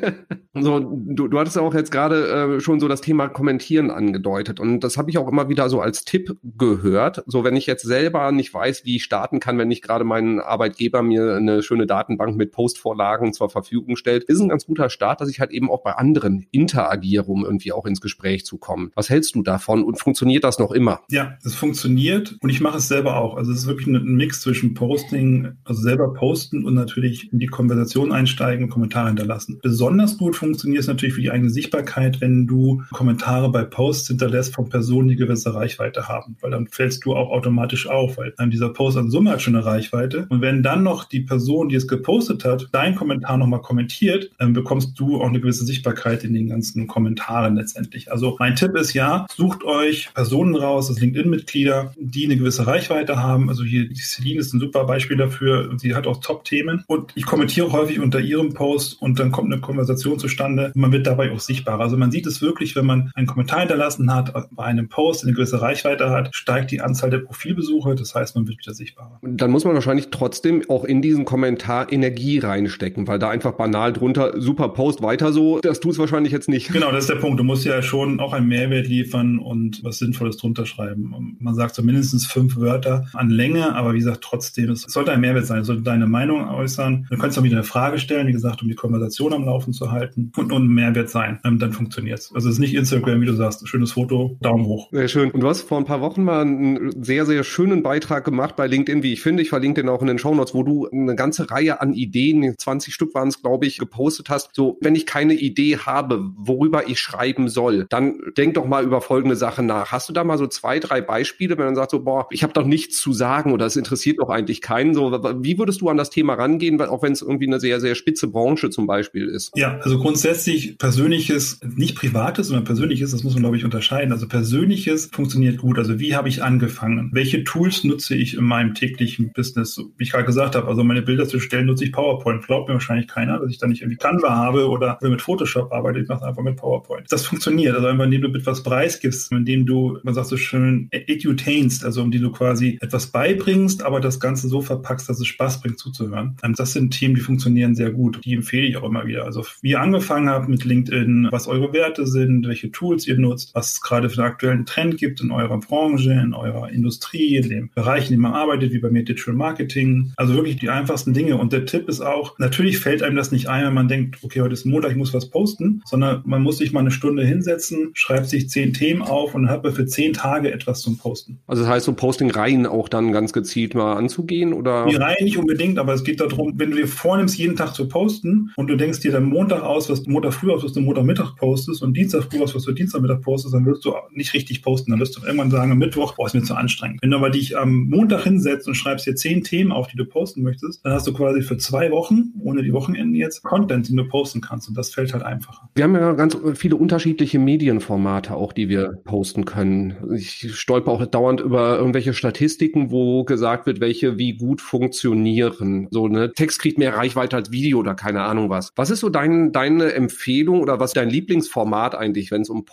so, 0.55 0.81
du, 0.81 1.29
du 1.29 1.39
hattest 1.39 1.59
auch 1.59 1.75
jetzt 1.75 1.91
gerade 1.91 2.57
äh, 2.57 2.61
schon 2.61 2.81
so 2.81 2.89
das 2.89 3.01
Thema 3.01 3.29
Kommentieren 3.29 3.91
angedeutet 3.95 4.61
und 4.61 4.81
das 4.81 4.97
habe 4.97 5.11
ich 5.11 5.19
auch 5.19 5.29
immer 5.29 5.49
wieder 5.49 5.69
so 5.69 5.81
als 5.81 6.05
Tipp 6.05 6.37
gehört. 6.43 7.23
So, 7.27 7.45
wenn 7.45 7.57
ich 7.57 7.67
jetzt 7.67 7.85
selber 7.85 8.33
nicht 8.33 8.53
weiß, 8.53 8.85
wie 8.85 8.97
ich 8.97 9.05
starten 9.05 9.41
kann, 9.41 9.59
wenn 9.59 9.69
nicht 9.69 9.83
gerade 9.83 10.05
mein 10.05 10.41
Arbeitgeber 10.41 11.03
mir 11.03 11.37
eine 11.37 11.63
schöne 11.63 11.87
Datenbank 11.87 12.37
mit 12.37 12.53
Postvorlagen 12.53 13.33
zur 13.33 13.51
Verfügung 13.51 13.97
stellt, 13.97 14.25
ist 14.25 14.41
ein 14.41 14.49
ganz 14.49 14.67
guter 14.67 14.91
Start, 14.91 15.21
dass 15.21 15.29
ich 15.29 15.41
halt 15.41 15.51
eben 15.51 15.71
auch 15.71 15.83
bei 15.83 15.93
anderen 15.93 16.47
interagiere, 16.51 17.25
um 17.27 17.45
irgendwie 17.45 17.73
auch 17.73 17.87
ins 17.87 18.01
Gespräch 18.01 18.45
zu 18.45 18.59
kommen. 18.59 18.91
Was 18.95 19.11
hältst 19.11 19.35
du 19.35 19.43
davon 19.43 19.85
und 19.85 19.99
funktioniert 19.99 20.45
das 20.45 20.59
noch 20.59 20.73
immer? 20.73 21.01
Ja, 21.11 21.37
es 21.45 21.55
funktioniert 21.55 22.37
und 22.41 22.51
ich 22.51 22.61
mache 22.61 22.79
es 22.79 22.89
selber 22.89 23.17
auch. 23.17 23.37
Also 23.37 23.53
es 23.53 23.61
ist 23.61 23.67
wirklich 23.67 23.87
ein 23.87 24.17
Mix 24.17 24.41
zwischen 24.41 24.75
Posting, 24.75 25.53
also 25.65 25.81
selber 25.81 26.13
posten 26.13 26.65
und 26.65 26.75
natürlich 26.75 27.33
in 27.33 27.39
die 27.39 27.47
Konversation 27.47 28.13
einsteigen 28.13 28.65
und 28.65 28.71
Kommentare 28.71 29.09
hinterlassen. 29.09 29.59
Besonders 29.63 30.19
gut 30.19 30.37
funktioniert 30.37 30.81
es 30.81 30.89
natürlich 30.89 31.15
für 31.15 31.23
die 31.23 31.31
eigene 31.31 31.51
Sichtbarkeit, 31.51 32.21
wenn 32.21 32.47
du 32.47 32.83
Kommentare 32.93 33.51
bei 33.51 33.65
Posts 33.65 33.84
hinterlässt 33.93 34.55
von 34.55 34.69
Personen, 34.69 35.09
die 35.09 35.17
gewisse 35.17 35.55
Reichweite 35.55 36.09
haben, 36.09 36.37
weil 36.41 36.51
dann 36.51 36.69
fällst 36.69 37.05
du 37.05 37.15
auch 37.15 37.31
automatisch 37.31 37.89
auf, 37.89 38.17
weil 38.17 38.35
einem 38.39 38.51
dieser 38.51 38.71
Post 38.71 38.97
an 38.97 39.11
Summe 39.11 39.31
hat 39.31 39.43
schon 39.43 39.57
eine 39.57 39.65
Reichweite. 39.65 40.27
Und 40.29 40.41
wenn 40.41 40.63
dann 40.63 40.83
noch 40.83 41.05
die 41.05 41.21
Person, 41.21 41.69
die 41.69 41.77
es 41.77 41.89
gepostet 41.89 42.45
hat, 42.45 42.69
deinen 42.73 42.95
Kommentar 42.95 43.37
nochmal 43.37 43.61
kommentiert, 43.61 44.31
dann 44.39 44.53
bekommst 44.53 44.99
du 44.99 45.21
auch 45.21 45.29
eine 45.29 45.41
gewisse 45.41 45.65
Sichtbarkeit 45.65 46.25
in 46.25 46.35
den 46.35 46.49
ganzen 46.49 46.87
Kommentaren 46.87 47.57
letztendlich. 47.57 48.11
Also 48.11 48.37
mein 48.39 48.57
Tipp 48.57 48.77
ist 48.77 48.95
ja, 48.95 49.27
sucht 49.35 49.65
euch 49.65 50.13
Personen 50.15 50.55
raus, 50.55 50.89
das 50.89 51.01
LinkedIn-Mitglieder, 51.01 51.93
die 51.99 52.25
eine 52.25 52.37
gewisse 52.37 52.67
Reichweite 52.67 53.23
haben. 53.23 53.49
Also 53.49 53.65
hier, 53.65 53.89
die 53.89 53.95
Celine 53.95 54.41
ist 54.41 54.55
ein 54.55 54.61
super 54.61 54.85
Beispiel 54.85 55.17
dafür. 55.17 55.71
Sie 55.77 55.95
hat 55.95 56.07
auch 56.07 56.21
Top-Themen 56.21 56.85
und 56.87 57.13
ich 57.15 57.27
kommentiere 57.27 57.73
häufig 57.73 58.01
unter 58.01 58.21
ihrem 58.21 58.55
Post 58.55 59.01
und 59.01 59.19
dann 59.19 59.31
kommt 59.31 59.53
eine 59.53 59.61
Konversation 59.61 60.19
zustande. 60.19 60.73
Man 60.75 60.93
wird 60.93 61.07
dabei 61.07 61.33
auch 61.33 61.41
sichtbar. 61.41 61.81
Also 61.81 61.97
man 61.97 62.11
sieht 62.11 62.27
es 62.27 62.41
wirklich, 62.43 62.77
wenn 62.77 62.87
man 62.87 63.11
einen 63.15 63.27
Kommentar 63.27 63.63
hinterlassen 63.75 64.13
hat 64.13 64.33
bei 64.53 64.65
einem 64.65 64.89
Post, 64.89 65.25
eine 65.25 65.33
gewisse 65.33 65.61
Reichweite 65.61 66.11
hat, 66.11 66.35
steigt 66.35 66.71
die 66.71 66.81
Anzahl 66.81 67.11
der 67.11 67.19
Profilbesuche. 67.19 67.95
Das 67.95 68.15
heißt, 68.15 68.37
man 68.37 68.47
wird 68.47 68.59
wieder 68.59 68.75
sichtbarer. 68.75 69.19
Dann 69.23 69.51
muss 69.51 69.65
man 69.65 69.75
wahrscheinlich 69.75 70.09
trotzdem 70.11 70.63
auch 70.69 70.85
in 70.85 71.03
diesen 71.03 71.25
Kommentar 71.25 71.93
Energie 71.93 72.39
reinstecken, 72.39 73.07
weil 73.07 73.19
da 73.19 73.31
einfach 73.31 73.53
banal 73.53 73.93
drunter 73.93 74.41
super 74.41 74.69
Post 74.71 75.03
weiter 75.03 75.33
so, 75.33 75.61
das 75.61 75.81
tut 75.81 75.93
es 75.93 75.99
wahrscheinlich 75.99 76.33
jetzt 76.33 76.49
nicht. 76.49 76.73
Genau, 76.73 76.91
das 76.93 77.05
ist 77.05 77.11
der 77.11 77.17
Punkt. 77.17 77.39
Du 77.39 77.45
musst 77.45 77.65
ja 77.65 77.83
schon 77.83 78.21
auch 78.21 78.33
einen 78.33 78.47
Mehrwert 78.47 78.87
liefern 78.87 79.39
und 79.39 79.83
was 79.83 79.99
Sinnvolles 79.99 80.37
drunter 80.37 80.67
schreiben. 80.67 81.37
Man 81.39 81.55
sagt 81.55 81.75
so 81.75 81.83
mindestens 81.83 82.27
fünf 82.27 82.57
Wörter 82.57 83.07
an 83.13 83.31
Länge, 83.31 83.75
aber 83.75 83.95
wie 83.95 83.99
gesagt, 83.99 84.23
trotzdem, 84.23 84.71
es 84.71 84.83
sollte 84.83 85.13
ein 85.13 85.21
Mehrwert 85.21 85.47
sein, 85.47 85.61
es 85.61 85.67
sollte 85.67 85.83
deine 85.83 86.07
Meinung 86.07 86.49
äußern. 86.49 87.07
Du 87.11 87.19
kannst 87.19 87.39
auch 87.39 87.43
wieder 87.43 87.57
eine 87.57 87.65
Frage 87.65 87.99
stellen, 87.99 88.27
wie 88.27 88.33
gesagt, 88.33 88.63
um 88.63 88.69
die 88.69 88.75
Konversation 88.75 89.33
am 89.33 89.45
Laufen 89.45 89.73
zu 89.73 89.91
halten. 89.91 90.33
und, 90.37 90.53
und, 90.53 90.53
und 90.53 90.69
Mehrwert 90.69 91.11
sein, 91.11 91.41
ähm, 91.45 91.59
dann 91.59 91.73
funktioniert's. 91.73 92.33
Also 92.35 92.49
es 92.49 92.55
ist 92.55 92.61
nicht 92.61 92.75
Instagram, 92.75 93.21
wie 93.21 93.27
du 93.27 93.35
sagst, 93.35 93.64
schönes 93.67 93.93
Foto, 93.93 94.37
Daumen 94.41 94.67
hoch. 94.67 94.89
Sehr 94.93 95.09
schön. 95.09 95.31
Und 95.31 95.41
du 95.41 95.49
hast 95.49 95.63
vor 95.63 95.79
ein 95.79 95.85
paar 95.85 96.01
Wochen 96.01 96.25
mal 96.25 96.43
einen 96.43 97.03
sehr, 97.03 97.27
sehr 97.27 97.45
schönen 97.45 97.83
Beitrag 97.83 98.25
gemacht 98.25 98.57
bei 98.57 98.67
LinkedIn, 98.67 99.03
wie 99.03 99.13
ich 99.13 99.21
finde. 99.21 99.43
Ich 99.43 99.49
verlinke 99.49 99.83
den 99.83 99.89
auch 99.89 100.01
in 100.01 100.07
den 100.07 100.19
Shownotes, 100.19 100.55
wo 100.55 100.63
du 100.63 100.89
eine 100.89 101.15
ganze 101.15 101.51
Reihe 101.51 101.81
an 101.81 101.95
Ideen, 101.95 102.55
20 102.57 102.95
Stück 102.95 103.15
waren 103.15 103.29
es, 103.29 103.43
glaube 103.43 103.67
ich, 103.67 103.79
gepostet 103.79 104.31
hast. 104.31 104.51
So, 104.55 104.79
wenn 104.81 104.95
ich 104.95 105.07
keine 105.07 105.35
Idee 105.35 105.79
habe, 105.79 106.31
worüber 106.37 106.89
ich 106.89 107.01
schreiben 107.01 107.49
soll, 107.49 107.87
dann 107.89 108.19
denk 108.37 108.55
doch 108.55 108.67
mal 108.67 108.85
über 108.85 109.01
folgende 109.01 109.37
Sachen 109.37 109.67
nach. 109.67 109.93
Hast 109.93 110.09
du 110.09 110.13
da 110.13 110.25
mal 110.25 110.39
so 110.39 110.47
zwei, 110.47 110.79
drei 110.79 111.01
Beispiele, 111.01 111.57
wenn 111.59 111.67
man 111.67 111.75
sagt 111.75 111.91
so, 111.91 112.01
boah, 112.05 112.27
ich 112.31 112.43
habe 112.43 112.53
doch 112.53 112.67
nichts 112.67 112.99
zu 112.99 113.13
sagen 113.13 113.53
oder 113.53 113.67
es 113.67 113.77
interessiert 113.77 114.19
doch 114.19 114.29
eigentlich 114.29 114.61
keinen. 114.61 114.95
So, 114.95 115.13
wie 115.43 115.59
würdest 115.59 115.81
du 115.81 115.89
an 115.89 115.97
das 115.97 116.11
Thema 116.11 116.35
rangehen, 116.35 116.81
auch 116.81 117.03
wenn 117.03 117.13
es 117.13 117.23
irgendwie 117.23 117.47
eine 117.47 117.61
sehr, 117.61 117.81
sehr 117.81 117.95
spitze 117.95 118.29
Branche 118.29 118.71
zum 118.71 118.87
Beispiel 118.87 119.27
ist? 119.27 119.53
Ja, 119.55 119.79
also 119.81 119.99
grundsätzlich 119.99 120.79
persönliches, 120.79 121.61
nicht 121.77 121.97
privates, 121.97 122.49
sondern 122.49 122.65
persönliches, 122.65 123.11
das 123.11 123.25
muss 123.25 123.35
man, 123.35 123.43
glaube 123.43 123.54
ich, 123.57 123.65
unterscheiden. 123.65 124.13
Also 124.13 124.29
persönliches 124.29 125.11
funktioniert 125.13 125.59
gut. 125.59 125.79
Also 125.79 125.99
wie 126.01 126.15
habe 126.15 126.29
ich 126.29 126.43
angefangen? 126.43 127.11
Welche 127.13 127.45
Tools 127.45 127.85
nutze 127.85 128.15
ich 128.15 128.37
in 128.37 128.45
meinem 128.45 128.75
täglichen 128.75 129.33
Business? 129.33 129.81
Wie 129.97 130.05
ich 130.05 130.11
gerade 130.11 130.25
gesagt 130.25 130.55
habe, 130.57 130.69
also 130.69 130.85
meine 130.85 131.03
Bilder 131.03 131.27
zu 131.27 131.41
stellen, 131.41 131.67
nutze 131.67 131.85
ich 131.85 131.93
PowerPoint. 131.93 132.47
Glaubt 132.47 132.69
mir 132.69 132.75
wahrscheinlich 132.75 133.09
keiner, 133.09 133.39
dass 133.39 133.51
ich 133.51 133.59
da 133.59 133.67
nicht 133.67 133.83
irgendwie 133.83 133.99
Canva 133.99 134.31
habe 134.31 134.69
oder 134.69 134.99
mit 135.03 135.23
Photoshop 135.23 135.73
arbeite. 135.73 136.01
Ich 136.01 136.09
mache 136.09 136.21
es 136.21 136.25
einfach 136.25 136.43
mit 136.43 136.57
PowerPoint. 136.57 137.11
Das 137.11 137.27
funktioniert. 137.27 137.75
Also 137.75 137.87
einfach, 137.87 138.05
indem 138.05 138.23
du 138.23 138.29
etwas 138.29 138.63
preisgibst, 138.63 139.33
indem 139.33 139.67
du, 139.67 139.99
man 140.03 140.15
sagt 140.15 140.29
so 140.29 140.37
schön, 140.37 140.89
edutainst, 140.91 141.85
also 141.85 142.03
indem 142.03 142.23
du 142.23 142.33
quasi 142.33 142.79
etwas 142.81 143.09
beibringst, 143.09 143.83
aber 143.83 144.01
das 144.01 144.21
Ganze 144.21 144.49
so 144.49 144.61
verpackst, 144.61 145.09
dass 145.09 145.21
es 145.21 145.27
Spaß 145.27 145.61
bringt 145.61 145.79
zuzuhören. 145.79 146.37
Ähm, 146.43 146.55
das 146.57 146.73
sind 146.73 146.91
Themen, 146.93 147.15
die 147.15 147.21
funktionieren 147.21 147.75
sehr 147.75 147.91
gut. 147.91 148.25
Die 148.25 148.35
empfehle 148.35 148.67
ich 148.67 148.77
auch 148.77 148.85
immer 148.85 149.07
wieder. 149.07 149.25
Also 149.25 149.45
wie 149.63 149.71
ihr 149.71 149.81
angefangen 149.81 150.29
habt 150.29 150.49
mit 150.49 150.65
LinkedIn, 150.65 151.29
was 151.31 151.47
eure 151.47 151.73
Werte 151.73 152.07
sind, 152.07 152.47
welche 152.47 152.71
Tools 152.71 153.07
ihr 153.07 153.19
nutzt, 153.19 153.44
was 153.53 153.73
es 153.73 153.81
gerade 153.81 154.09
für 154.09 154.23
einen 154.23 154.31
aktuellen 154.31 154.67
Trend 154.67 154.99
gibt 154.99 155.21
in 155.21 155.31
eurer 155.31 155.59
Branche, 155.59 156.13
in 156.13 156.35
eurer 156.35 156.71
Industrie, 156.71 157.37
in 157.37 157.49
dem 157.49 157.71
Bereich, 157.75 158.07
in 158.07 158.17
dem 158.17 158.21
man 158.21 158.33
arbeitet, 158.33 158.73
wie 158.73 158.79
bei 158.79 158.91
mir 158.91 159.05
Digital 159.05 159.35
Marketing. 159.35 160.13
Also 160.17 160.35
wirklich 160.35 160.57
die 160.57 160.71
einfachsten 160.71 161.13
Dinge. 161.13 161.37
Und 161.37 161.53
der 161.53 161.67
Tipp 161.67 161.89
ist 161.89 162.01
auch, 162.01 162.39
natürlich 162.39 162.79
fällt 162.79 163.03
einem 163.03 163.17
das 163.17 163.33
nicht 163.33 163.49
ein, 163.49 163.67
wenn 163.67 163.75
man 163.75 163.89
denkt, 163.89 164.19
okay, 164.23 164.41
heute 164.41 164.55
ist 164.55 164.65
Montag, 164.65 164.93
ich 164.93 164.97
muss 164.97 165.15
was 165.15 165.31
posten, 165.31 165.83
sondern 165.85 166.23
man 166.25 166.43
muss 166.43 166.59
sich 166.59 166.73
mal 166.73 166.81
eine 166.81 166.91
Stunde 166.91 167.25
hinsetzen, 167.25 167.91
schreibt 167.95 168.29
sich 168.29 168.49
zehn 168.49 168.73
Themen 168.73 169.03
auf 169.03 169.35
und 169.35 169.43
dann 169.43 169.51
hat 169.51 169.65
man 169.65 169.73
für 169.73 169.87
zehn 169.87 170.13
Tage 170.13 170.53
etwas 170.53 170.81
zum 170.81 170.99
Posten. 170.99 171.39
Also 171.47 171.63
das 171.63 171.71
heißt, 171.71 171.87
so 171.87 171.93
Posting-Reihen 171.93 172.67
auch 172.67 172.89
dann 172.89 173.13
ganz 173.13 173.33
gezielt 173.33 173.75
mal 173.75 173.95
anzugehen 173.95 174.53
oder? 174.53 174.87
Die 174.87 174.97
Reihen 174.97 175.25
nicht 175.25 175.39
unbedingt, 175.39 175.79
aber 175.79 175.95
es 175.95 176.05
geht 176.05 176.21
darum, 176.21 176.55
wenn 176.57 176.71
du 176.71 176.77
dir 176.77 176.89
vornimmst, 176.89 177.39
jeden 177.39 177.57
Tag 177.57 177.75
zu 177.75 177.89
posten 177.89 178.53
und 178.57 178.69
du 178.69 178.77
denkst 178.77 179.01
dir 179.01 179.13
dann 179.13 179.25
Montag 179.25 179.63
aus, 179.63 179.91
was 179.91 180.03
du 180.03 180.11
Montag 180.11 180.35
früh 180.35 180.51
aus, 180.51 180.65
was 180.65 180.73
du 180.73 180.81
Montagmittag 180.81 181.37
postest 181.37 181.83
und 181.83 181.97
Dienstag 181.97 182.25
früh 182.25 182.41
aus, 182.43 182.55
was 182.55 182.65
du 182.65 182.73
Dienstagmittag 182.73 183.21
postest, 183.21 183.34
dann 183.43 183.67
wirst 183.67 183.85
du 183.85 183.93
nicht 184.11 184.35
richtig 184.35 184.63
posten. 184.63 184.91
Dann 184.91 185.01
wirst 185.01 185.17
du 185.17 185.25
irgendwann 185.25 185.51
sagen, 185.51 185.73
am 185.73 185.79
Mittwoch, 185.79 186.15
boah, 186.15 186.27
ist 186.27 186.35
mir 186.35 186.43
zu 186.43 186.55
anstrengend. 186.55 187.01
Wenn 187.03 187.11
du 187.11 187.17
aber 187.17 187.31
dich 187.31 187.57
am 187.57 187.89
Montag 187.89 188.25
hinsetzt 188.25 188.69
und 188.69 188.75
schreibst 188.75 189.07
dir 189.07 189.15
zehn 189.15 189.43
Themen 189.43 189.73
auf, 189.73 189.89
die 189.89 189.97
du 189.97 190.05
posten 190.05 190.43
möchtest, 190.43 190.85
dann 190.85 190.93
hast 190.93 191.07
du 191.07 191.13
quasi 191.13 191.43
für 191.43 191.57
zwei 191.57 191.91
Wochen, 191.91 192.33
ohne 192.41 192.63
die 192.63 192.73
Wochenenden 192.73 193.15
jetzt, 193.15 193.43
Content, 193.43 193.89
den 193.89 193.97
du 193.97 194.05
posten 194.05 194.41
kannst 194.41 194.69
und 194.69 194.77
das 194.77 194.91
fällt 194.91 195.13
halt 195.13 195.23
einfacher. 195.23 195.69
Wir 195.75 195.85
haben 195.85 195.95
ja 195.95 196.13
ganz 196.13 196.37
viele 196.55 196.77
unterschiedliche 196.77 197.39
Medienformate 197.39 198.35
auch, 198.35 198.53
die 198.53 198.69
wir 198.69 198.93
posten 199.05 199.45
können. 199.45 199.97
Ich 200.15 200.55
stolper 200.55 200.93
auch 200.93 201.05
dauernd 201.07 201.41
über 201.41 201.79
irgendwelche 201.79 202.15
Statistiken, 202.15 202.91
wo 202.91 203.25
gesagt 203.25 203.67
wird, 203.67 203.81
welche 203.81 204.19
wie 204.19 204.37
gut 204.37 204.61
funktionieren. 204.61 205.89
So, 205.91 206.09
ne, 206.09 206.33
Text 206.33 206.61
kriegt 206.61 206.79
mehr 206.79 206.95
Reichweite 206.95 207.37
als 207.37 207.51
Video 207.51 207.79
oder 207.79 207.95
keine 207.95 208.23
Ahnung 208.23 208.51
was. 208.51 208.73
Was 208.77 208.91
ist 208.91 209.01
so 209.01 209.09
dein, 209.09 209.53
deine 209.53 209.93
Empfehlung 209.93 210.61
oder 210.61 210.81
was 210.81 210.93
dein 210.93 211.11
Lieblingsformat 211.11 211.95
eigentlich, 211.95 212.31
wenn 212.31 212.43
es 212.43 212.51
um 212.51 212.65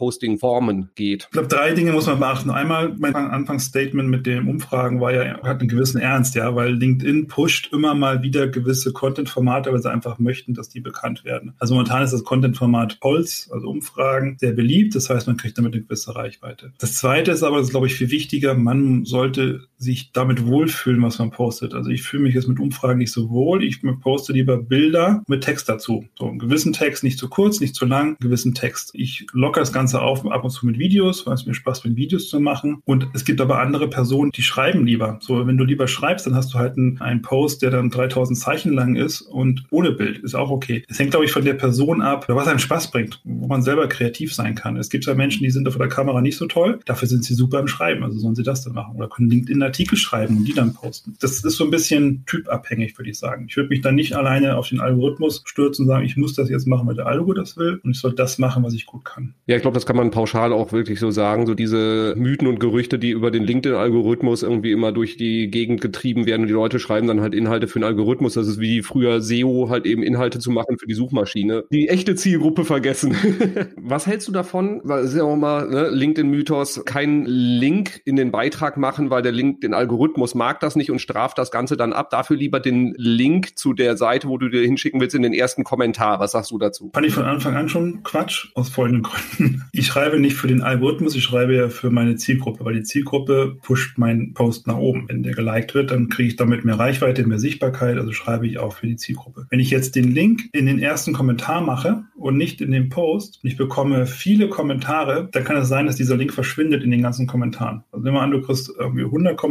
Posting-Formen 0.41 0.89
geht? 0.95 1.23
Ich 1.25 1.31
glaube, 1.31 1.47
drei 1.47 1.73
Dinge 1.73 1.91
muss 1.93 2.07
man 2.07 2.19
beachten. 2.19 2.49
Einmal, 2.49 2.93
mein 2.97 3.15
Anfangsstatement 3.15 4.09
mit 4.09 4.25
den 4.25 4.47
Umfragen 4.47 4.99
war 4.99 5.13
ja, 5.13 5.41
hat 5.43 5.59
einen 5.59 5.69
gewissen 5.69 6.01
Ernst, 6.01 6.35
ja, 6.35 6.55
weil 6.55 6.73
LinkedIn 6.73 7.27
pusht 7.27 7.71
immer 7.71 7.93
mal 7.93 8.23
wieder 8.23 8.47
gewisse 8.47 8.91
Content-Formate, 8.91 9.71
weil 9.71 9.81
sie 9.81 9.91
einfach 9.91 10.19
möchten, 10.19 10.53
dass 10.53 10.69
die 10.69 10.81
bekannt 10.81 11.23
werden. 11.23 11.53
Also 11.59 11.75
momentan 11.75 12.03
ist 12.03 12.11
das 12.11 12.23
Content-Format 12.23 12.99
Polls, 12.99 13.49
also 13.51 13.69
Umfragen, 13.69 14.37
sehr 14.39 14.53
beliebt. 14.53 14.95
Das 14.95 15.09
heißt, 15.09 15.27
man 15.27 15.37
kriegt 15.37 15.57
damit 15.57 15.73
eine 15.73 15.83
gewisse 15.83 16.15
Reichweite. 16.15 16.73
Das 16.79 16.95
zweite 16.95 17.31
ist 17.31 17.43
aber, 17.43 17.57
das 17.57 17.67
ist, 17.67 17.71
glaube 17.71 17.87
ich, 17.87 17.95
viel 17.95 18.09
wichtiger, 18.09 18.55
man 18.55 19.05
sollte 19.05 19.61
sich 19.81 20.11
damit 20.11 20.45
wohlfühlen, 20.45 21.01
was 21.01 21.19
man 21.19 21.31
postet. 21.31 21.73
Also 21.73 21.89
ich 21.89 22.03
fühle 22.03 22.23
mich 22.23 22.35
jetzt 22.35 22.47
mit 22.47 22.59
Umfragen 22.59 22.99
nicht 22.99 23.11
so 23.11 23.29
wohl. 23.29 23.63
Ich 23.63 23.81
poste 24.01 24.31
lieber 24.33 24.57
Bilder 24.57 25.23
mit 25.27 25.43
Text 25.43 25.67
dazu. 25.67 26.05
So 26.17 26.27
einen 26.27 26.39
gewissen 26.39 26.73
Text, 26.73 27.03
nicht 27.03 27.17
zu 27.17 27.29
kurz, 27.29 27.59
nicht 27.59 27.75
zu 27.75 27.85
lang, 27.85 28.09
einen 28.09 28.17
gewissen 28.19 28.53
Text. 28.53 28.91
Ich 28.93 29.25
locker 29.33 29.59
das 29.59 29.73
Ganze 29.73 30.01
auf 30.01 30.25
ab 30.25 30.43
und 30.43 30.51
zu 30.51 30.65
mit 30.65 30.77
Videos, 30.77 31.25
weil 31.25 31.33
es 31.33 31.45
mir 31.45 31.53
Spaß 31.53 31.83
mit 31.83 31.95
Videos 31.95 32.29
zu 32.29 32.39
machen. 32.39 32.81
Und 32.85 33.07
es 33.13 33.25
gibt 33.25 33.41
aber 33.41 33.59
andere 33.59 33.89
Personen, 33.89 34.31
die 34.31 34.43
schreiben 34.43 34.85
lieber. 34.85 35.17
So, 35.21 35.47
wenn 35.47 35.57
du 35.57 35.63
lieber 35.63 35.87
schreibst, 35.87 36.27
dann 36.27 36.35
hast 36.35 36.53
du 36.53 36.59
halt 36.59 36.77
einen, 36.77 37.01
einen 37.01 37.21
Post, 37.21 37.63
der 37.63 37.71
dann 37.71 37.89
3000 37.89 38.37
Zeichen 38.37 38.73
lang 38.73 38.95
ist 38.95 39.21
und 39.21 39.63
ohne 39.71 39.91
Bild. 39.91 40.19
Ist 40.19 40.35
auch 40.35 40.51
okay. 40.51 40.83
Es 40.87 40.99
hängt, 40.99 41.11
glaube 41.11 41.25
ich, 41.25 41.31
von 41.31 41.43
der 41.43 41.55
Person 41.55 42.01
ab, 42.01 42.25
was 42.27 42.47
einem 42.47 42.59
Spaß 42.59 42.91
bringt, 42.91 43.19
wo 43.23 43.47
man 43.47 43.63
selber 43.63 43.87
kreativ 43.87 44.35
sein 44.35 44.53
kann. 44.55 44.77
Es 44.77 44.89
gibt 44.89 45.05
ja 45.05 45.15
Menschen, 45.15 45.43
die 45.43 45.49
sind 45.49 45.67
vor 45.71 45.79
der 45.79 45.89
Kamera 45.89 46.21
nicht 46.21 46.37
so 46.37 46.45
toll. 46.45 46.79
Dafür 46.85 47.07
sind 47.07 47.23
sie 47.23 47.33
super 47.33 47.59
im 47.59 47.67
Schreiben. 47.67 48.03
Also 48.03 48.19
sollen 48.19 48.35
sie 48.35 48.43
das 48.43 48.63
dann 48.63 48.73
machen. 48.73 48.95
Oder 48.95 49.09
können 49.09 49.29
LinkedIn-Artikel 49.71 49.97
schreiben 49.97 50.37
und 50.37 50.45
die 50.45 50.53
dann 50.53 50.73
posten. 50.73 51.15
Das 51.19 51.43
ist 51.43 51.57
so 51.57 51.63
ein 51.63 51.71
bisschen 51.71 52.23
typabhängig, 52.25 52.97
würde 52.97 53.09
ich 53.09 53.17
sagen. 53.17 53.45
Ich 53.49 53.57
würde 53.57 53.69
mich 53.69 53.81
dann 53.81 53.95
nicht 53.95 54.13
alleine 54.13 54.57
auf 54.57 54.69
den 54.69 54.79
Algorithmus 54.79 55.43
stürzen 55.45 55.83
und 55.83 55.87
sagen, 55.87 56.05
ich 56.05 56.17
muss 56.17 56.33
das 56.33 56.49
jetzt 56.49 56.67
machen, 56.67 56.87
weil 56.87 56.95
der 56.95 57.07
Algo 57.07 57.33
das 57.33 57.57
will 57.57 57.79
und 57.83 57.91
ich 57.91 57.99
soll 57.99 58.13
das 58.13 58.37
machen, 58.37 58.63
was 58.63 58.73
ich 58.73 58.85
gut 58.85 59.05
kann. 59.05 59.33
Ja, 59.47 59.55
ich 59.55 59.61
glaube, 59.61 59.75
das 59.75 59.85
kann 59.85 59.95
man 59.95 60.11
pauschal 60.11 60.53
auch 60.53 60.71
wirklich 60.71 60.99
so 60.99 61.11
sagen. 61.11 61.45
So 61.47 61.53
diese 61.53 62.13
Mythen 62.17 62.47
und 62.47 62.59
Gerüchte, 62.59 62.99
die 62.99 63.11
über 63.11 63.31
den 63.31 63.43
LinkedIn-Algorithmus 63.43 64.43
irgendwie 64.43 64.71
immer 64.71 64.91
durch 64.91 65.17
die 65.17 65.49
Gegend 65.49 65.81
getrieben 65.81 66.25
werden 66.25 66.43
und 66.43 66.47
die 66.47 66.53
Leute 66.53 66.79
schreiben 66.79 67.07
dann 67.07 67.21
halt 67.21 67.33
Inhalte 67.33 67.67
für 67.67 67.79
den 67.79 67.85
Algorithmus. 67.85 68.33
Das 68.33 68.47
ist 68.47 68.59
wie 68.59 68.81
früher 68.81 69.21
SEO 69.21 69.69
halt 69.69 69.85
eben 69.85 70.03
Inhalte 70.03 70.39
zu 70.39 70.51
machen 70.51 70.77
für 70.77 70.87
die 70.87 70.93
Suchmaschine. 70.93 71.63
Die 71.71 71.89
echte 71.89 72.15
Zielgruppe 72.15 72.65
vergessen. 72.65 73.15
was 73.77 74.07
hältst 74.07 74.27
du 74.27 74.31
davon? 74.31 74.81
Weil 74.83 75.03
es 75.03 75.11
ist 75.11 75.17
ja 75.17 75.23
auch 75.23 75.35
mal 75.35 75.69
ne, 75.69 75.89
LinkedIn-Mythos, 75.89 76.83
kein 76.85 77.25
Link 77.25 78.01
in 78.05 78.15
den 78.15 78.31
Beitrag 78.31 78.77
machen, 78.77 79.09
weil 79.09 79.21
der 79.21 79.31
Link, 79.31 79.60
den 79.63 79.73
Algorithmus 79.73 80.35
mag 80.35 80.59
das 80.59 80.75
nicht 80.75 80.91
und 80.91 80.99
straft 80.99 81.37
das 81.37 81.51
Ganze 81.51 81.77
dann 81.77 81.93
ab. 81.93 82.09
Dafür 82.09 82.37
lieber 82.37 82.59
den 82.59 82.93
Link 82.97 83.57
zu 83.57 83.73
der 83.73 83.97
Seite, 83.97 84.27
wo 84.27 84.37
du 84.37 84.49
dir 84.49 84.61
hinschicken 84.61 84.99
willst, 84.99 85.15
in 85.15 85.21
den 85.21 85.33
ersten 85.33 85.63
Kommentar. 85.63 86.19
Was 86.19 86.31
sagst 86.31 86.51
du 86.51 86.57
dazu? 86.57 86.91
Fand 86.93 87.05
ich 87.05 87.13
von 87.13 87.25
Anfang 87.25 87.55
an 87.55 87.69
schon 87.69 88.03
Quatsch, 88.03 88.49
aus 88.55 88.69
folgenden 88.69 89.03
Gründen. 89.03 89.63
Ich 89.73 89.87
schreibe 89.87 90.19
nicht 90.19 90.35
für 90.35 90.47
den 90.47 90.61
Algorithmus, 90.61 91.15
ich 91.15 91.23
schreibe 91.23 91.55
ja 91.55 91.69
für 91.69 91.89
meine 91.89 92.15
Zielgruppe, 92.15 92.63
weil 92.65 92.73
die 92.75 92.83
Zielgruppe 92.83 93.57
pusht 93.61 93.97
meinen 93.97 94.33
Post 94.33 94.67
nach 94.67 94.77
oben. 94.77 95.05
Wenn 95.07 95.23
der 95.23 95.33
geliked 95.33 95.73
wird, 95.73 95.91
dann 95.91 96.09
kriege 96.09 96.29
ich 96.29 96.35
damit 96.35 96.65
mehr 96.65 96.77
Reichweite, 96.77 97.25
mehr 97.25 97.39
Sichtbarkeit, 97.39 97.97
also 97.97 98.11
schreibe 98.11 98.47
ich 98.47 98.59
auch 98.59 98.73
für 98.75 98.87
die 98.87 98.97
Zielgruppe. 98.97 99.47
Wenn 99.49 99.59
ich 99.59 99.69
jetzt 99.69 99.95
den 99.95 100.11
Link 100.11 100.49
in 100.51 100.65
den 100.65 100.79
ersten 100.79 101.13
Kommentar 101.13 101.61
mache 101.61 102.03
und 102.15 102.37
nicht 102.37 102.61
in 102.61 102.71
den 102.71 102.89
Post 102.89 103.39
und 103.43 103.49
ich 103.49 103.57
bekomme 103.57 104.05
viele 104.05 104.49
Kommentare, 104.49 105.29
dann 105.31 105.43
kann 105.43 105.57
es 105.57 105.67
sein, 105.67 105.85
dass 105.85 105.95
dieser 105.95 106.17
Link 106.17 106.33
verschwindet 106.33 106.83
in 106.83 106.91
den 106.91 107.01
ganzen 107.01 107.27
Kommentaren. 107.27 107.83
Also 107.91 108.03
nehmen 108.03 108.17
wir 108.17 108.21
an, 108.21 108.31
du 108.31 108.41
kriegst 108.41 108.71
irgendwie 108.77 109.03
100 109.03 109.37
Kommentare, 109.37 109.50